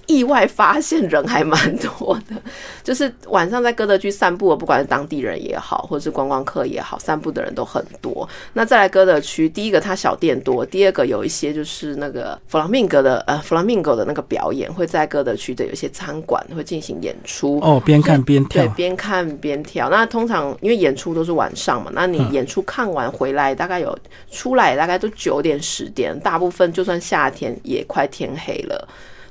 [0.09, 2.35] 意外发现人还蛮多的，
[2.83, 8.27] 就是晚上在歌德区散步，不管是当地人也好，或者是观光客也好，散步的人都很多。
[8.53, 19.91] 那再来歌德区，第一个它小店多，第二个有一些就是那个弗朗明哥的呃弗朗明哥的那个表演会在歌德区的有些餐馆会进行演出哦，边看边跳，对，边看边跳。
[19.91, 23.95] 那通常因为演出都是晚上嘛，那你演出看完回来大概有
[24.31, 28.87] 出来大概都九点十点，大部分就算夏天也快天黑了。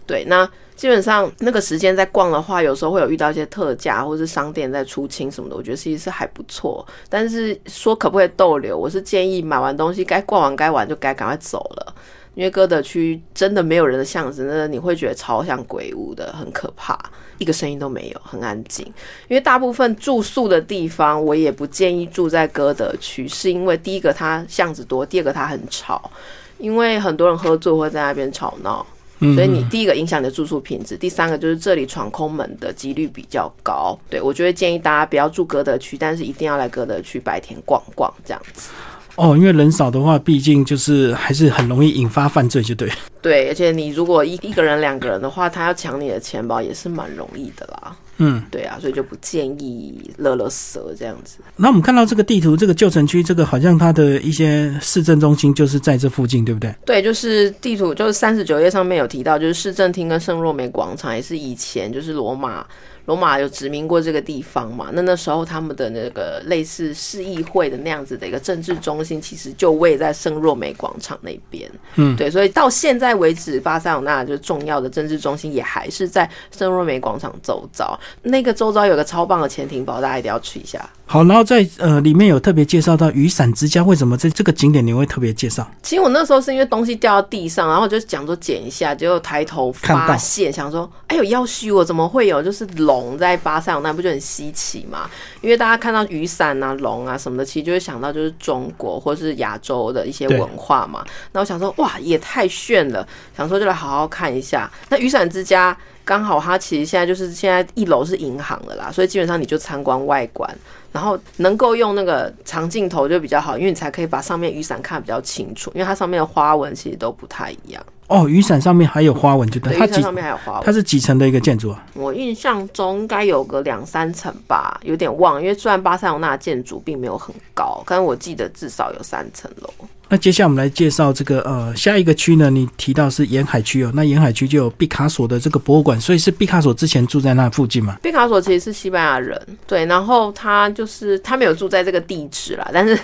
[0.06, 0.48] 对，那。
[0.78, 6.86] 基本上那个时间在逛的话，有时候会有遇到一些特价，或是商店在出清什么的，我觉得其实是还不错。
[7.08, 11.94] 但是说可不可以逗留，我是建议买完东西该逛完该玩就该赶快走了，
[12.36, 16.96] 因为歌德区真的没有人的巷子，那你会觉得超像鬼屋的，很可怕，
[17.38, 18.86] 一个声音都没有，很安静。
[19.26, 26.08] 因为大部分住宿的地方，我也不建议住在歌德区，是因为第一个它巷子多，第二个它很吵，
[26.56, 28.86] 因为很多人喝醉会在那边吵闹。
[29.20, 33.98] 所以你第一个影响你的住宿品质，第三个就是这里闯空门的几率比较高。
[34.08, 38.70] 对我就会建议大家不要住歌德区，但是一定要来歌德区白天逛逛这样子。
[39.16, 42.88] 哦，因为人少的话，毕竟就是还是很容易引发犯罪，就对。
[43.20, 47.96] 对，而且你如果一一个人、两个人的话，他要抢你的钱包也是蛮容易的啦。
[48.18, 51.38] 嗯，对啊，所以就不建议乐乐蛇这样子。
[51.56, 56.74] 那我们看到这个地图，这个旧城区，这个好像它的一些市政中心就是在这附近，对不对？
[56.84, 62.66] 对，就是地图，就是三十九页上面有提到，就是市政厅跟圣若梅广场也是以前就是罗马。
[63.08, 64.90] 罗马有殖民过这个地方嘛？
[64.92, 71.70] 那那时候他们的那个类似市议会的那样子的一个政治中心，其实就位在圣若梅广场那边。
[71.94, 77.98] 嗯，对，所以到现在为止，巴塞罗那就是重要的政治中心，也还是在圣若梅广场周遭。
[78.24, 80.78] 那个周遭有个超棒的潜艇堡，大家一定要去一下。
[81.06, 85.66] 好，然后在呃里面有特别介绍到雨伞之家，为什么在这个景点你会特别介绍？
[85.82, 92.66] 其实我那时候是因为东西掉到地上，然后就讲说捡一下，结果抬头发现，想说，哎呦，要虚我怎么会有就是
[92.98, 95.08] 龙在巴塞罗那，不就很稀奇嘛？
[95.40, 101.04] 因为大家看到雨伞啊、龙啊什么的，其实就会想到就是中国或是亚洲的一些文化嘛。
[101.32, 103.06] 那我想说，哇，也太炫了，
[103.36, 104.70] 想说就来好好看一下。
[104.88, 110.52] 那雨伞之家刚好它其实现在就是现在一楼是银行的啦，所以基本上你就参观外观。
[110.90, 117.84] 然后能够用那个长镜头就比较好，因为你才可以把上面雨伞看比较清楚，因为它上面的花纹其实都不太一样。
[118.08, 119.76] 哦，雨伞上面还有花纹，就对。
[119.76, 120.62] 它上面还有花纹。
[120.64, 121.86] 它是几层的一个建筑啊？
[121.94, 125.40] 我印象中应该有个两三层吧，有点忘。
[125.40, 129.68] 因为虽然巴塞罗那建筑并没有很高，但是我记得至少有三层楼。
[130.08, 132.50] 那接下来我们来介绍这个呃下一个区呢？
[132.50, 137.96] 你提到是沿海区哦，那沿海区就有毕卡索的这个博物馆，所以是毕卡索之前住在那附近嘛？
[138.02, 142.98] 毕卡索其实是西班牙人，对，然后他就是他没有住在这个地址啦， 但是。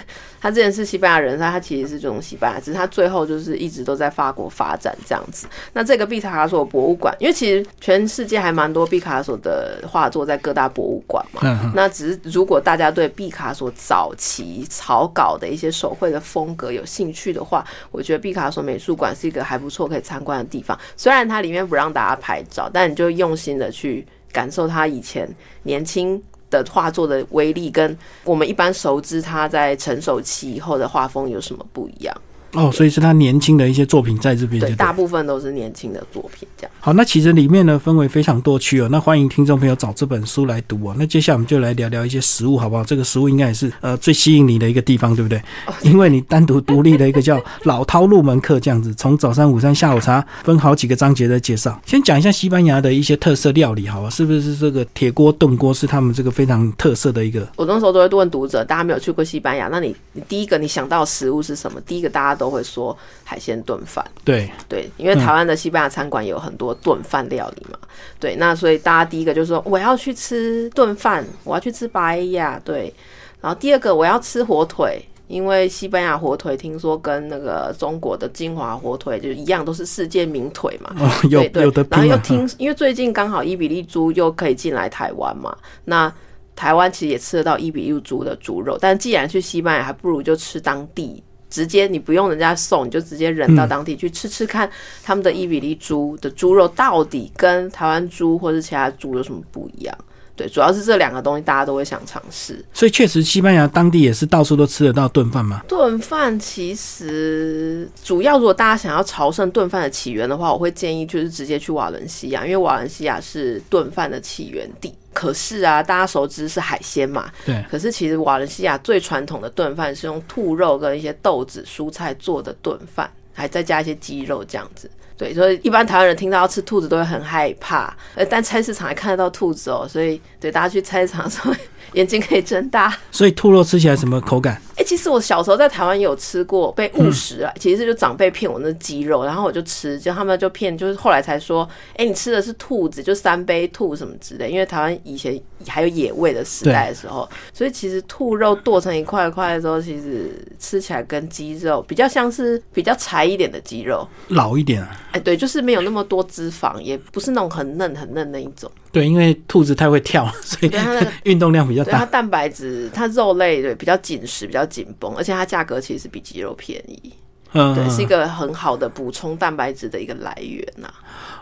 [0.44, 5.46] 他之前是西班牙人，他他其实是这种西班牙，只是他最后就是一直都在法国发展这样子。
[5.72, 11.72] 那这个毕卡索博物馆，因为其实全世界还蛮多毕卡索的画作在各大博物馆嘛。
[11.74, 20.78] 那只是如果大家对毕卡索早期草稿的一些手绘的风格有兴趣的话，我觉得毕卡索美术馆是一个还不错可以参观的地方。
[20.96, 25.28] 虽然它里面不让大家拍照，但你就用心的去感受他以前
[25.64, 26.22] 年轻。
[26.50, 32.16] 的画作的威力跟我们一般熟知他在成熟期以后的画风有什么不一样？
[32.54, 36.70] 哦，所以是他年轻的一些作品在这边，对，大部分都是年轻的作品这样。
[36.80, 40.94] 好，那其实里面呢分为非常多区哦，那欢迎听众朋友找这本书来读哦。
[40.98, 42.84] 那接下来我们就来聊聊一些食物好不好？
[42.84, 45.40] 这个食物应该也是呃最吸引你的一个地方，对不对？
[45.82, 51.80] 因为你单独独立的一个叫老饕入门课这样子，从早餐、午餐、下午茶分好几个章节的介绍。
[51.84, 54.10] 先讲一下西班牙的一些特色料理，好吧？
[54.10, 57.46] 是不是这个铁锅炖锅是他们这个非常特色的一个？
[57.56, 61.80] 我那时候都会问读者，大家没有去过西班牙，那你你第一个你想到食物是什么？
[61.86, 64.04] 第一个大家都会说海鲜炖饭。
[64.24, 67.64] 对对，因为台湾的西班牙餐馆有很多炖饭料理。
[67.70, 67.78] 嘛，
[68.20, 72.92] 对，那所以大家第一个就是说我要去吃炖饭，我要去吃白亚，对，
[73.40, 80.94] 然后第二个我要吃火腿，因为西班牙火腿听说跟那个中国的金华火腿就一样，都是世界名腿嘛。
[80.98, 86.12] 哦，有对对有的然后，又听，因为最近刚好伊比利猪又可以进来台湾嘛，那
[86.54, 91.22] 台湾其实也吃得到伊比利猪的猪肉，但既然去西班牙，还不如就吃当地。
[91.54, 94.68] 直接你不用人家送，你就直接人到当地去吃吃看
[95.04, 99.96] 他们的伊比利猪的猪肉到底跟台湾猪或是其他猪有什么不一样？
[100.36, 102.64] 对，主要是这两个东西大家都会想尝试。
[102.72, 105.62] 所以确实西班牙当地也是到处都吃得到炖饭嘛。
[105.68, 114.92] 炖饭其实主要，如果大家想要朝圣炖饭的起源的话，我会建议就是直接去瓦伦西亚，因为瓦伦西亚是炖饭的起源地。
[115.12, 124.90] 可是啊，大家熟知是海鲜嘛，对，可是其实瓦伦西亚最传统的炖饭是用兔肉跟一些豆子、蔬菜做的炖饭，还再加一些鸡肉这样子。
[125.16, 131.53] 对，所以一般台湾人听到要吃兔子都会很害怕，呃，但菜市场还看得到兔子哦，所以对大家去菜市场的时候
[131.94, 132.96] 眼睛可以睁大。
[133.11, 134.61] 所以兔肉吃起来什么口感？
[134.76, 137.52] 哎、其实我小时候在台湾也有吃过，被误食了。
[137.61, 144.50] 其实就长辈骗我那鸡肉，然后我就吃，就他们就骗，就是后来才说，哎、你吃的是兔子，就三杯兔什么之类。
[144.50, 154.07] 因为台湾以前还有野味的时代的时候，所以其实兔肉剁成一块一块的时候，其实吃起来跟鸡肉比较像是比较柴一点的鸡肉。
[154.28, 154.90] 老一点啊。
[155.12, 158.68] 哎、对，就是没有那么多脂肪，也不是那种很嫩很嫩那一种。
[158.94, 160.72] 对，因为兔子太会跳了， 所以
[161.24, 162.07] 运动量比较大它。
[162.07, 167.12] 蛋白质，它肉类对比较紧实，比较紧绷，而且它价格其实比鸡肉便宜。
[167.54, 170.88] 嗯，对，是一个很好的补充蛋白质的一个来源呐、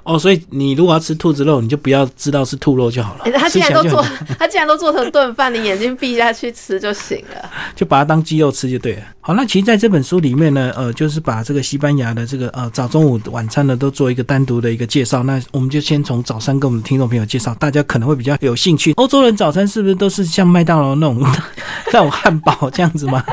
[0.05, 3.25] 哦，所以你如果要吃兔子肉，你就不要知道是兔肉就好了。
[3.25, 4.05] 欸他既然都做
[4.39, 7.51] 他既然都做成炖饭，你眼睛闭下去吃就行了。
[7.75, 9.03] 就把它当鸡肉吃就对了。
[9.21, 15.23] 好，那其实在这本书里面呢，呃，就是把这个西班牙的这个呃早中午晚餐呢都做一个单独的一个介绍。
[15.23, 18.93] 那我们就先从早餐跟我们的听众朋友介绍，大家可能会比较有兴趣。
[18.95, 21.19] 欧洲人早餐是不是都是像麦当劳那种
[21.93, 23.25] 那种汉堡这样子吗？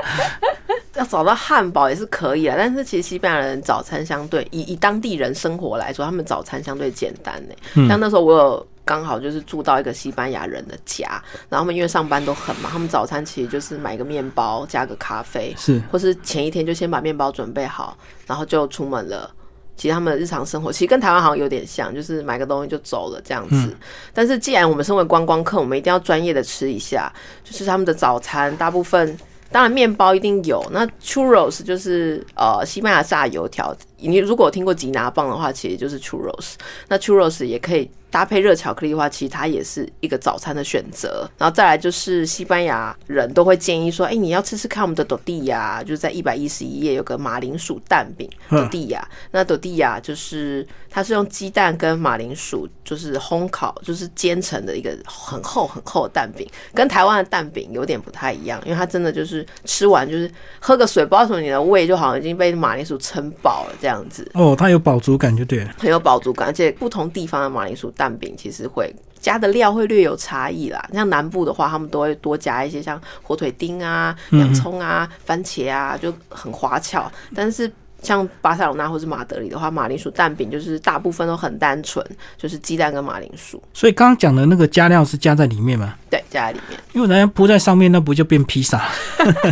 [1.00, 11.08] 要找到汉堡也是可以啊，但是其实西班牙人早餐相对以以当地人生活来说，他们早餐相对简单呢、像那时候我有刚好就是住到一个西班牙人的家，
[11.48, 19.32] 然后他们因为上班都很忙，他们早餐其实就是买个面包加个咖啡，是或是前一天就先把面包准备好，然后就出门了。
[19.78, 23.74] 其实他们的日常生活其实跟台湾好像有点像，就是买个东西就走了这样子。
[24.14, 27.10] 但是既然我们身为观光客，我们一定要专业的吃一下，
[27.46, 29.18] 就是他们的早餐大部分。
[29.52, 30.66] 当然，面包一定有。
[30.72, 33.76] 那 churros 就是呃西班牙炸油条。
[34.02, 36.54] 你如果听过吉拿棒的话，其实就是 churros。
[36.88, 41.30] 那 churros 也可以搭配热巧克力的话，其实它也是一个早餐的选择。
[41.38, 49.08] 然后再来就是西班牙人都会建议说，哎、你要吃吃看我们的 d 地呀，就是在一百一十一页有个马铃薯蛋饼嗯 d 地呀。
[49.32, 64.30] 那 d 地呀就是它是用鸡蛋跟马铃薯就是烘烤，就是煎成的一个很厚很厚的蛋饼，跟台湾的蛋饼有点不太一样，因为它真的就是吃完就是喝个水，不知道为什么你的胃就好像已经被马铃薯撑饱了这样子。
[64.34, 65.72] 哦，它有饱足感就对了。
[65.78, 70.88] 很有饱足感，而且不同地方的马铃薯蛋饼其实会加的料会略有差异啦。
[70.94, 77.12] 像南部的话，他们都会多加一些像火腿丁啊、洋葱啊、番茄啊，就很花俏。
[77.34, 82.06] 但是像巴塞罗那或是马德里的话，马铃薯蛋饼就是大部分都很单纯，
[82.38, 85.96] 就是鸡蛋跟马铃薯，所以刚刚讲的那个加料是加在里面吗？
[86.10, 86.80] 对，加在里面。
[86.94, 88.82] 因为人家铺在上面，那不就变披萨？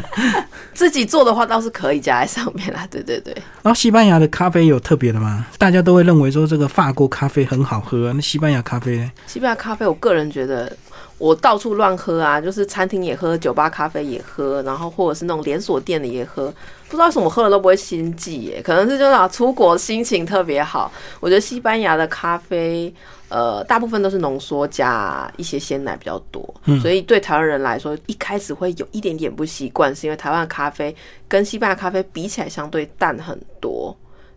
[0.74, 3.34] 自己做的话倒是可以加在上面啦，对对对。
[3.64, 5.46] 然后西班牙的咖啡有特别的吗？
[5.58, 9.12] 大家都会认为说这个法国咖啡很好喝啊，那西班牙咖啡呢？
[9.26, 10.72] 西班牙咖啡，我个人觉得
[11.18, 16.54] 我到处乱喝啊，就是餐厅也喝，酒吧咖啡也喝，然后或者是那种连锁店的也喝，
[16.90, 20.92] 不知道为什么喝了都不会心悸耶，可能是就是啊出国心情特别好。
[21.20, 22.94] 我觉得西班牙的咖啡。
[23.30, 26.42] 呃，大部分都是浓缩加一些鲜奶比较多，
[26.82, 30.96] 所以对台湾人来说，一开始会有一点点不习惯，是因为台湾的咖啡
[31.28, 33.94] 跟西班牙咖啡比起来相对淡很多。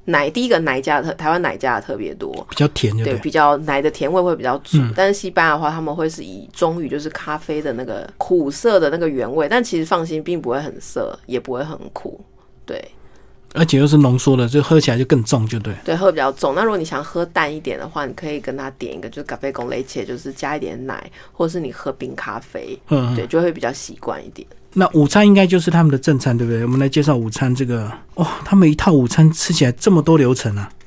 [0.06, 3.20] 奶第一个奶加的特，台湾奶加的特别多，比较甜就对，对。
[3.20, 4.78] 比较奶的甜味会比较足。
[4.96, 12.20] 但是西班牙的话，他们会是以中语就是咖啡的那个苦涩的那个原味，但其实放心，并不会很涩，也不会很苦。
[12.70, 12.90] 对
[13.52, 15.74] 而且又是浓缩的，就喝起来就更重，就对。
[15.84, 16.54] 对，喝比较重。
[16.54, 24.46] 那如果你想喝淡一点的话，你可以跟他点一个就是咖啡公雷切，就是加一点奶，或者是你喝冰咖啡，嗯，对，就会比较习惯一点。
[24.74, 26.62] 那午餐应该就是他们的正餐，对不对？
[26.62, 30.70] 我们来介绍午餐这个，哇、他们一套午餐吃起来这么多流程啊！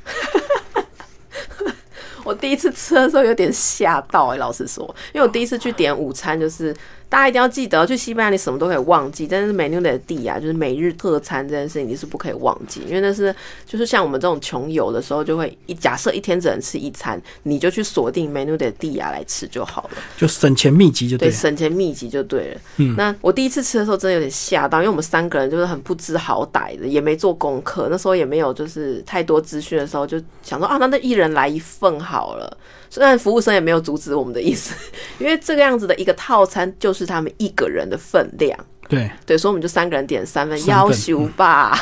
[2.23, 6.73] 我第一次吃的时候有点吓到哎、老实说，因为我第一次去点午餐，就是
[7.09, 13.33] 大家一定要记得，去西班牙你什么都可以忘记，但是 menu de dia 就是每日特餐这件事情你是不可以忘记，因为那是
[13.65, 21.35] 就是像我们这种穷游的时候，就会一假设一天只能吃一餐，你就去锁定 menu de dia 来吃就好了，就省钱秘籍就对，对了。
[21.35, 22.61] 省钱秘籍就对了。
[22.77, 32.57] 嗯，那我第一次吃的时候真的有点吓到，因为我们三个人就是很不知好歹的，也没做功课，那时候也没有就是太多资讯的时候，就想说啊，那那一人来一份好了。
[32.93, 34.75] 虽然服务生也没有阻止我们的意思，
[35.17, 38.56] 因为这个样子的一个套餐就是他们一个人的分量。
[38.88, 41.75] 对，对，所以我们就三个人点三份，要求吧。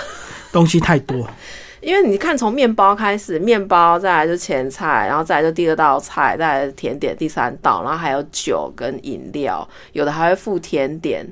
[0.53, 1.29] 东西太多，
[1.81, 11.27] 因为你看，从面包开始，面包再来就前菜，然后再来就第二道菜，再来是甜点第三道，然后还有酒跟饮料，有的还会附甜点，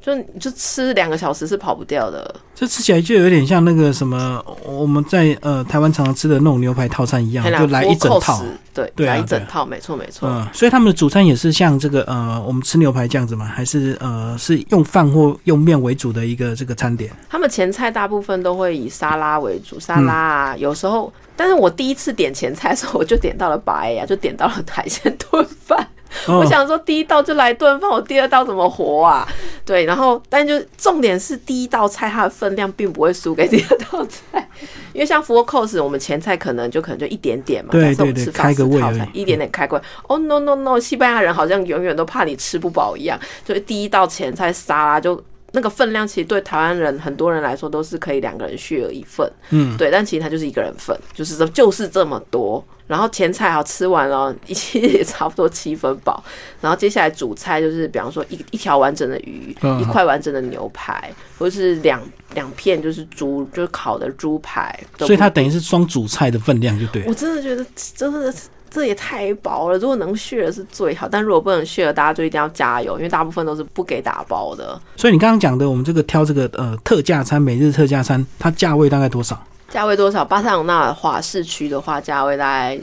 [0.00, 2.34] 就就吃两个小时是跑不掉的。
[2.54, 8.42] 这吃起来就有点像那个什么，我们在呃台湾常常吃的那种牛排套餐一样，就来一整套。
[8.74, 10.28] 对，对啊来一整套，没错没错。
[10.28, 13.44] 嗯，所以他们的主餐也是像这个呃，我们吃牛排这样子吗？
[13.44, 17.12] 还是呃是用饭或用面为主的一个这个餐点？
[17.28, 25.86] 他们前菜大部分都会以沙拉为主，沙拉啊，有时候，但是我第一次点前菜的时候，我就点到了白呀，就点到了海鲜炖饭。
[26.26, 29.26] 哦我想说，第一道就来顿饭，我第二道怎么活啊？
[29.64, 34.48] 对，然后但就重点是第一道菜它的分量并不会输给第二道菜，
[34.92, 39.82] 因为像 four course，我们前菜可能就可能就一点点嘛，对对对开个胃套餐一点点开个胃。
[40.08, 45.22] 哦、no no no，西班牙人好像永远都怕你吃不饱一样，就是第一道前菜沙拉就。
[45.52, 52.64] 那个分量其实对台湾人很多人来说都是可以两个人 share 一份，嗯，对，但其实它就是一个人份，就是这就是这么多。
[52.86, 56.24] 然后前菜好吃完了， 一其实也差不多七分饱。
[56.58, 64.74] 然后接下来主菜就是，比方说一一条完整的鱼，嗯一块完整的牛排，或者是两两片就是猪，就是烤的猪排。
[64.98, 67.04] 所以它等于是双主菜的分量就对。
[67.06, 68.32] 我真的觉得真的
[68.70, 69.78] 这也太薄了。
[69.78, 74.80] 如果能 share 是最好，但如果不能 share，大家就一定要加油，因为大部分都是不给打包的。
[74.96, 79.42] 所以你刚刚讲的，我们这个挑这个呃特价餐，每日特价餐，它价位大概多少？
[79.68, 80.24] 价位多少？
[80.24, 82.78] 巴塞隆纳的话，市区的话，价位大概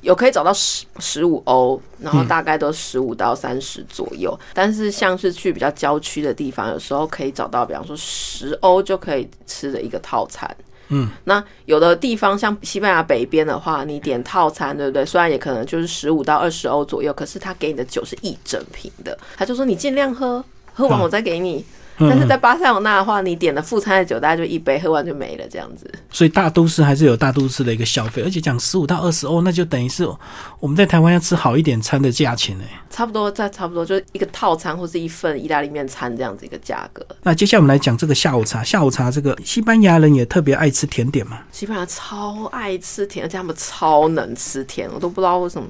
[0.00, 4.38] 有可以找到十十五欧，然后大概都十五到三十左右。
[4.52, 10.54] 但是像是去比较郊区的地方，有时候可以找到，比方说十欧就可以吃的一个套餐。
[10.96, 15.04] 嗯，那有的地方像西班牙北边的话，你点套餐，对不对？
[15.04, 21.64] 虽然也可能就是十五到二十欧左右，可是他给你的酒是一整瓶的，他就说你尽量喝，喝完我再给你。
[21.96, 25.88] 但是在巴塞罗那的话，你点了副餐的酒，大概就一杯，喝完就没了，这样子。
[26.10, 30.04] 所以大都市还是有大都市的一个消费，而且讲十五到二十欧，那就等于是
[30.58, 32.64] 我们在台湾要吃好一点餐的价钱呢。
[32.90, 37.04] 差不多在差不多就一个套餐或是一份意大利面餐这样子一个价格。
[37.22, 38.62] 那接下来我们来讲这个下午茶。
[38.64, 45.68] 下午茶这个西班牙人也特别爱吃甜点嘛，西班牙超爱吃甜，而且他们超能吃甜，我都不知道为什么。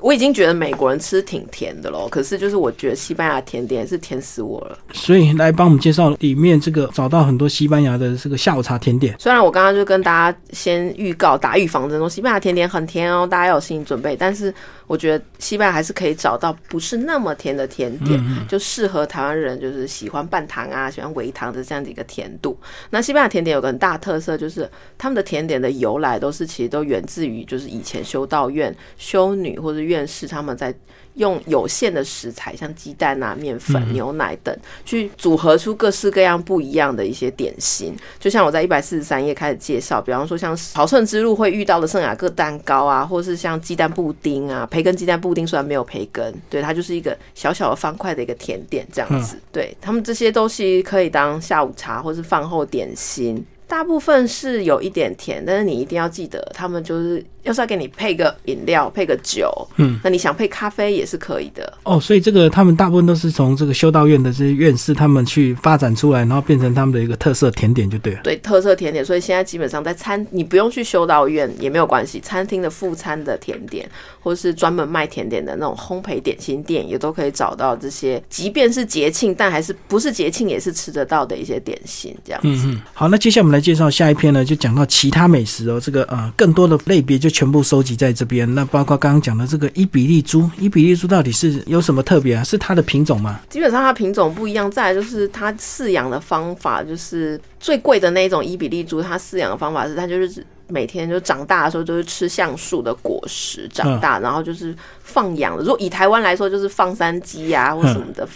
[0.00, 4.78] 我已经觉得美国人吃挺甜的咯，可是就是我觉得西班牙甜点是甜死我了。
[4.92, 9.14] 所以来帮我们介绍里面这个找到很多西班牙的这个下午茶甜点。
[9.18, 14.52] 虽然我刚刚就跟大家先预告打预防针说西班牙甜点很甜哦，大家要有心理准备，但是
[14.86, 22.58] 我觉得西班牙还是可以找到不是那么甜的甜点，就适合台湾人就是喜欢半糖啊，喜欢微糖的这样的一个甜度。
[22.90, 30.74] 那西班牙甜点有个很大特色，就是他们的甜点的由来都是其实都源自于就是以前修道院修女或者院士他们在。
[31.14, 37.94] 用有限的食材，像鸡蛋啊、面粉、牛奶等，去组合出各式各样不一样的一些点心。
[38.20, 49.36] 就像我在一百四十三页开始介绍，比方说像朝圣之路会遇到的圣雅各蛋糕啊，或是像鸡蛋布丁啊，培根鸡蛋布丁虽然没有培根，对它就是一个小小的方块的一个甜点这样子。
[49.50, 53.44] 对他们这些东西可以当下午茶或是饭后点心。
[53.70, 61.72] 大部分是有一点甜，但是你一定要记得，他们就是要是要给你配个饮料、配个酒，嗯，那你想配咖啡也是可以的。
[61.84, 68.20] 哦，所以这个他们大部分都是从这个修道院的这些院士他们去发展出来，然后变成他们的一个特色甜点就对了。
[68.24, 82.48] 对特色甜点，所以现在基本上在餐，你不用去修道院也没有关系，餐厅的副餐的甜点，或是专门卖甜点的那种烘焙点心店，也都可以找到这些，即便是节庆，但还是不是节庆也是吃得到的一些点心，这样子。
[82.48, 85.78] 嗯嗯，好，那接下来我们来介绍下一篇呢，就讲到其他美食哦。
[85.78, 88.52] 这个呃，更多的类别就全部收集在这边。
[88.54, 92.42] 那包括刚刚讲的这个伊比利猪，伊比利猪到底是有什么特别啊？
[92.42, 93.40] 是它的品种吗？
[93.48, 104.74] 基本上它品种不一样，再来就是它饲养的方法，就是最贵的那一种伊比利猪，它饲养的方法是它就是每天就长大的时候就是吃橡树的果实长大，然后就是
[105.10, 105.62] 放养的。
[105.62, 108.26] 如果以台湾来说，就是放山鸡啊或什么的。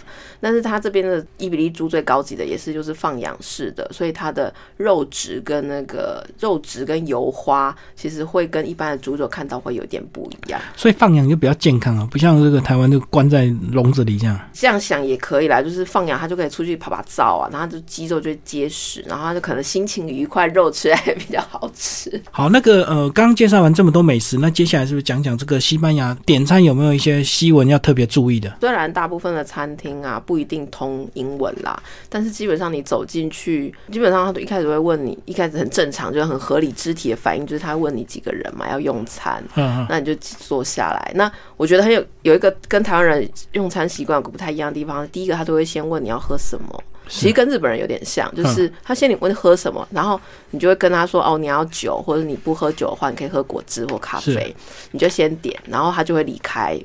[0.40, 10.60] 但是它这边的伊比利猪最高级的也是就是放养式的，所以它的肉质跟那个肉质跟油花其实会跟一般的猪肉看到会有点不一样。
[10.76, 14.38] 所以放养就比较健康啊，不像这个台湾就关在笼子里这样。
[14.52, 22.20] 这样想也可以啦，就是放养它就可以出去跑跑灶啊，然后就肌肉就结实，然后它就可能心情愉快，肉吃来也比较好吃。
[22.30, 28.54] 好，那个呃，刚刚介绍完这么多美食，那接下来是不是讲讲这个西班牙点餐有没有一些西文要特别注意的？
[28.60, 41.12] 虽然大部分的餐厅啊不一定通英文啦，但是基本上你走进去，基本上他都一开始会问你，一开始很正常，就是很合理肢体的反应，就是他问你几个人嘛要用餐， 嗯那你就坐下来。
[41.14, 46.82] 那我觉得很有有一个跟台湾人用餐习惯不太一样的地方，第一个他都会先问你要喝什么。
[47.08, 54.54] 其实跟日本人有点像，就是他先你问喝什么，然后你就会跟他说哦，你要酒，或者你不喝酒的话，你可以喝果汁或咖啡，
[54.92, 56.78] 你就先点，然后他就会离开，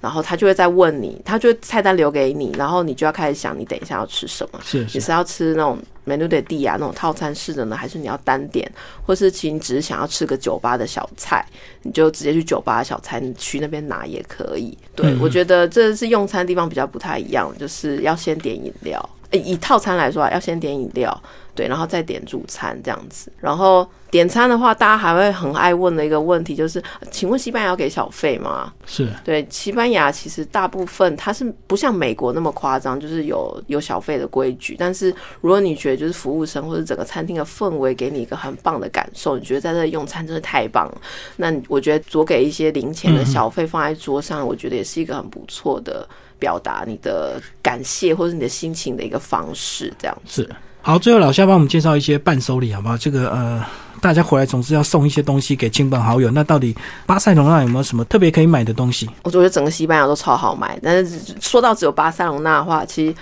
[0.00, 8.70] 然后他就会再问你，他就会菜单留给你，然后你就要开始想你等一下要吃什么，是你是要吃那种 menu de dia 那种套餐式的呢，还是你要单点，
[9.04, 11.44] 或是其实你只是想要吃个酒吧的小菜，
[11.82, 14.76] 你就直接去酒吧的小菜区那边拿也可以。
[14.94, 15.18] 对、嗯。
[15.20, 19.10] 我觉得这是用餐地方比较不太一样，就是要先点饮料。
[19.32, 21.22] 以套餐来说，要先点饮料，
[21.56, 23.32] 对，然后再点主餐这样子。
[23.40, 26.80] 然后点餐的话，大家还会很爱问的一个问题就是，
[27.10, 28.72] 请问西班牙要给小费吗？
[28.86, 34.76] 是对，西班牙其实大部分它是不像美国那么夸张，就是有有小费的规矩。
[34.78, 41.00] 但是如果你觉得就是服务生或者整个餐厅的氛围给你一个很棒的感受，你觉得在这里用餐真的太棒了，
[41.36, 50.48] 那我觉得多给一些零钱的小费放在桌上，我觉得也是一个很不错的表达你的感谢或者你的心情的一个方式，这样子。
[50.86, 52.96] 好，最后老夏帮我们介绍一些伴手礼好不好？
[52.96, 53.60] 这个呃，
[54.00, 56.72] 大家回来总是要送一些东西给亲朋好友，那到底
[57.04, 59.10] 巴塞隆那有没有什么特别可以买的东西？
[59.24, 63.14] 我觉得整个西班牙都超好买，但是说到只有巴塞隆那的话，其实。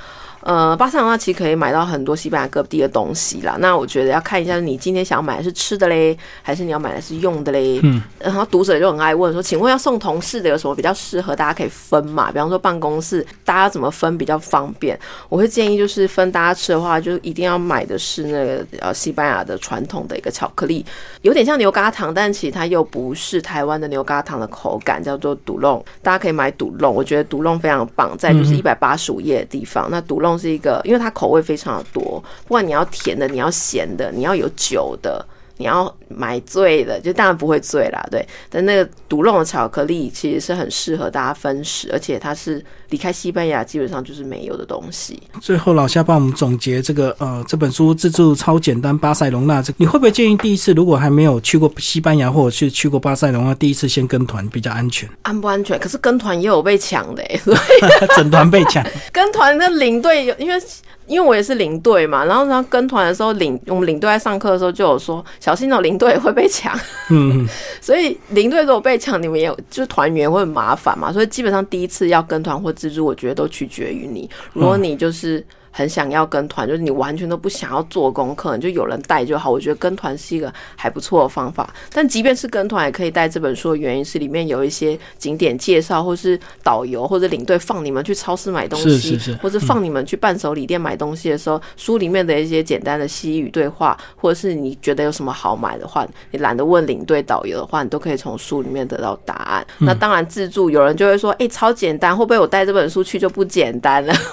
[0.45, 3.57] 呃，巴塞罗那其实可以买到很多西班牙各地的东西啦。
[3.61, 7.81] 那我觉得要看一下你今天想买的是吃的嘞，还是你要买的是用的嘞。
[7.83, 12.31] 嗯，然后读者就很爱问说，请问要送同事的有什么比较适合大家可以分嘛？
[12.31, 14.99] 比方说办公室大家怎么分比较方便？
[15.31, 20.85] 我会建议就是分大家吃的话，就一定要买的是那个呃西班牙的传统的一个巧克力，
[21.23, 25.83] 有点像牛轧糖，但其实它又不是台湾的牛轧糖的口感，叫做独弄。
[26.03, 28.15] 大家可以买独弄，我觉得独弄非常棒。
[28.19, 35.25] 在就是一百八十五页的地方，那独弄是一个，因为它口味非常的多，不管你要甜的，你要咸的，你要有酒的。
[35.57, 38.27] 你要买醉的，就当然不会醉啦，对。
[38.51, 42.61] 但那个独龙的巧克力其实是很适合大家分食，而且它是
[42.95, 45.21] 离开西班牙基本上就是没有的东西。
[45.41, 55.09] 最后老夏帮我们总结这个呃这本书自助超简单巴塞隆纳，这你会不会建议第一次如果还没有去过西班牙或者去去过巴塞隆纳，第一次先跟团比较安全？
[55.23, 55.77] 安不安全？
[55.81, 57.59] 可是跟团也有被抢的、欸， 所以
[58.17, 60.55] 整团被抢， 跟团的领队有因为。
[61.07, 66.75] 因为我也是领队嘛，然后然后跟团的时候领我们领队在上课的时候就有说小心哦，领队会被抢，
[67.11, 67.47] 嗯，
[67.79, 74.29] 所以领队如果被抢，你们也有就是团员会很麻烦嘛，所以基本上第一次要跟团或自助，我觉得都取决于你。
[74.53, 75.43] 如果你就是
[75.77, 79.51] 很想要跟团，就是你完全都不想要做功课，你就有人带就好。
[79.51, 81.69] 我觉得跟团是一个还不错的方法。
[81.93, 99.67] 但即便是跟团，也可以带这本书的原因是里面有一些景点介绍，或是导游或者领队放你们去超市买东西，是是是或者放你们去伴手礼店买东西的时候，书里面的一些简单的西语对话，或者是你觉得有什么好买的话，你懒得问领队导游的话，你都可以从书里面得到答案。
[99.79, 104.15] 那当然自助，有人就会说，哎、超简单，会不会我带这本书去就不简单了？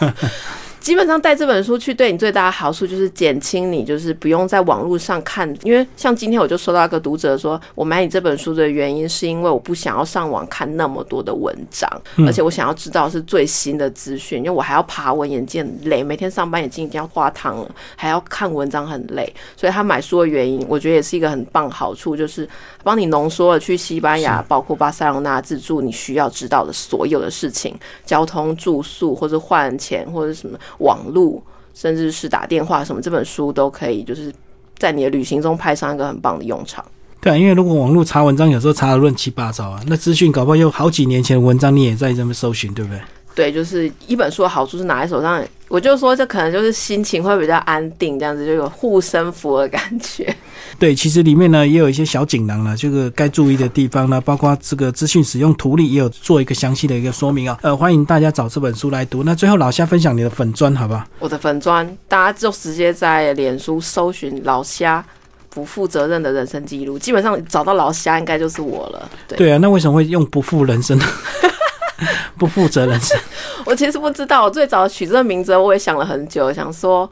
[0.81, 11.87] 基本上带这本书去，对你最大的好处就是减轻你就是不用在网络上看，因为像今天我就收到一个读者说，我买你这本书的原因是因为我不想要上网看那么多的文章，
[12.25, 22.49] 而且我想要知道是最新的资讯，因为我还要爬文，眼睛很累，每天上班眼睛已经要花汤了，还要看文章很累，所以他买书的原因，我觉得也是一个很棒好处，就是
[22.83, 30.57] 帮你浓缩了去西班牙，包括巴塞罗那自助你需要知道的所有的事情，交通、住宿或者换钱或者什么。
[30.79, 31.41] 网络，
[31.73, 34.33] 甚至是打电话什么，这本书都可以，就是
[34.77, 36.83] 在你的旅行中派上一个很棒的用场。
[37.19, 42.99] 对啊，因为如果网络查文章，有时候查的乱七八糟啊，那资讯搞不好有好几年前的文章，你也在这边搜寻，对不对？
[43.35, 50.35] 对，就是一本书的好处是拿在手上，我就说这可能就是心情会比较安定，这样子就有护身符的感觉。
[50.77, 57.57] 对，其实里面呢也有一些小锦囊了，这个该注意的地方呢，包括这个资讯使用图例也有做一个详细的一个说明啊。
[57.61, 59.23] 呃，欢迎大家找这本书来读。
[59.23, 61.07] 那最后老夏分享你的粉砖，好吧？
[61.19, 65.01] 我的粉砖，大家就直接在脸书搜寻老虾
[65.49, 66.99] 不负责任的人生记录。
[66.99, 69.09] 基本上找到老虾应该就是我了。
[69.25, 71.05] 对，对啊，那为什么会用不负人生呢？
[72.37, 73.17] 不负责人生，
[73.65, 77.09] 我其实不知道，我最早取这个名字我也想了很久，想说。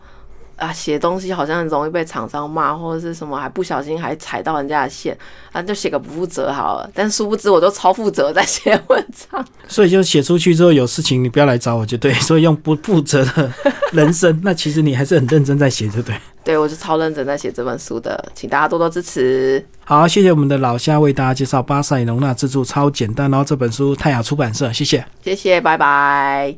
[0.59, 5.17] 啊，写东西好像很容易被厂商骂，或者是什么，还不小心还踩到人家的线，
[5.53, 6.89] 啊，就写个不负责好了。
[6.93, 9.45] 但殊不知，我都超负责在写文章。
[9.69, 12.13] 所以就写出去之后有事情，你不要来找我就对。
[12.15, 13.49] 所以用不负责的
[13.93, 16.13] 人生，那其实你还是很认真在写，就对。
[16.49, 19.63] 对，我是超认真在写这本书的，请大家多多支持。
[19.85, 26.55] 好，谢谢我们的老夏为大家介绍巴塞隆纳自助超简单，然后这本书泰雅出版社，谢谢，谢谢，拜拜。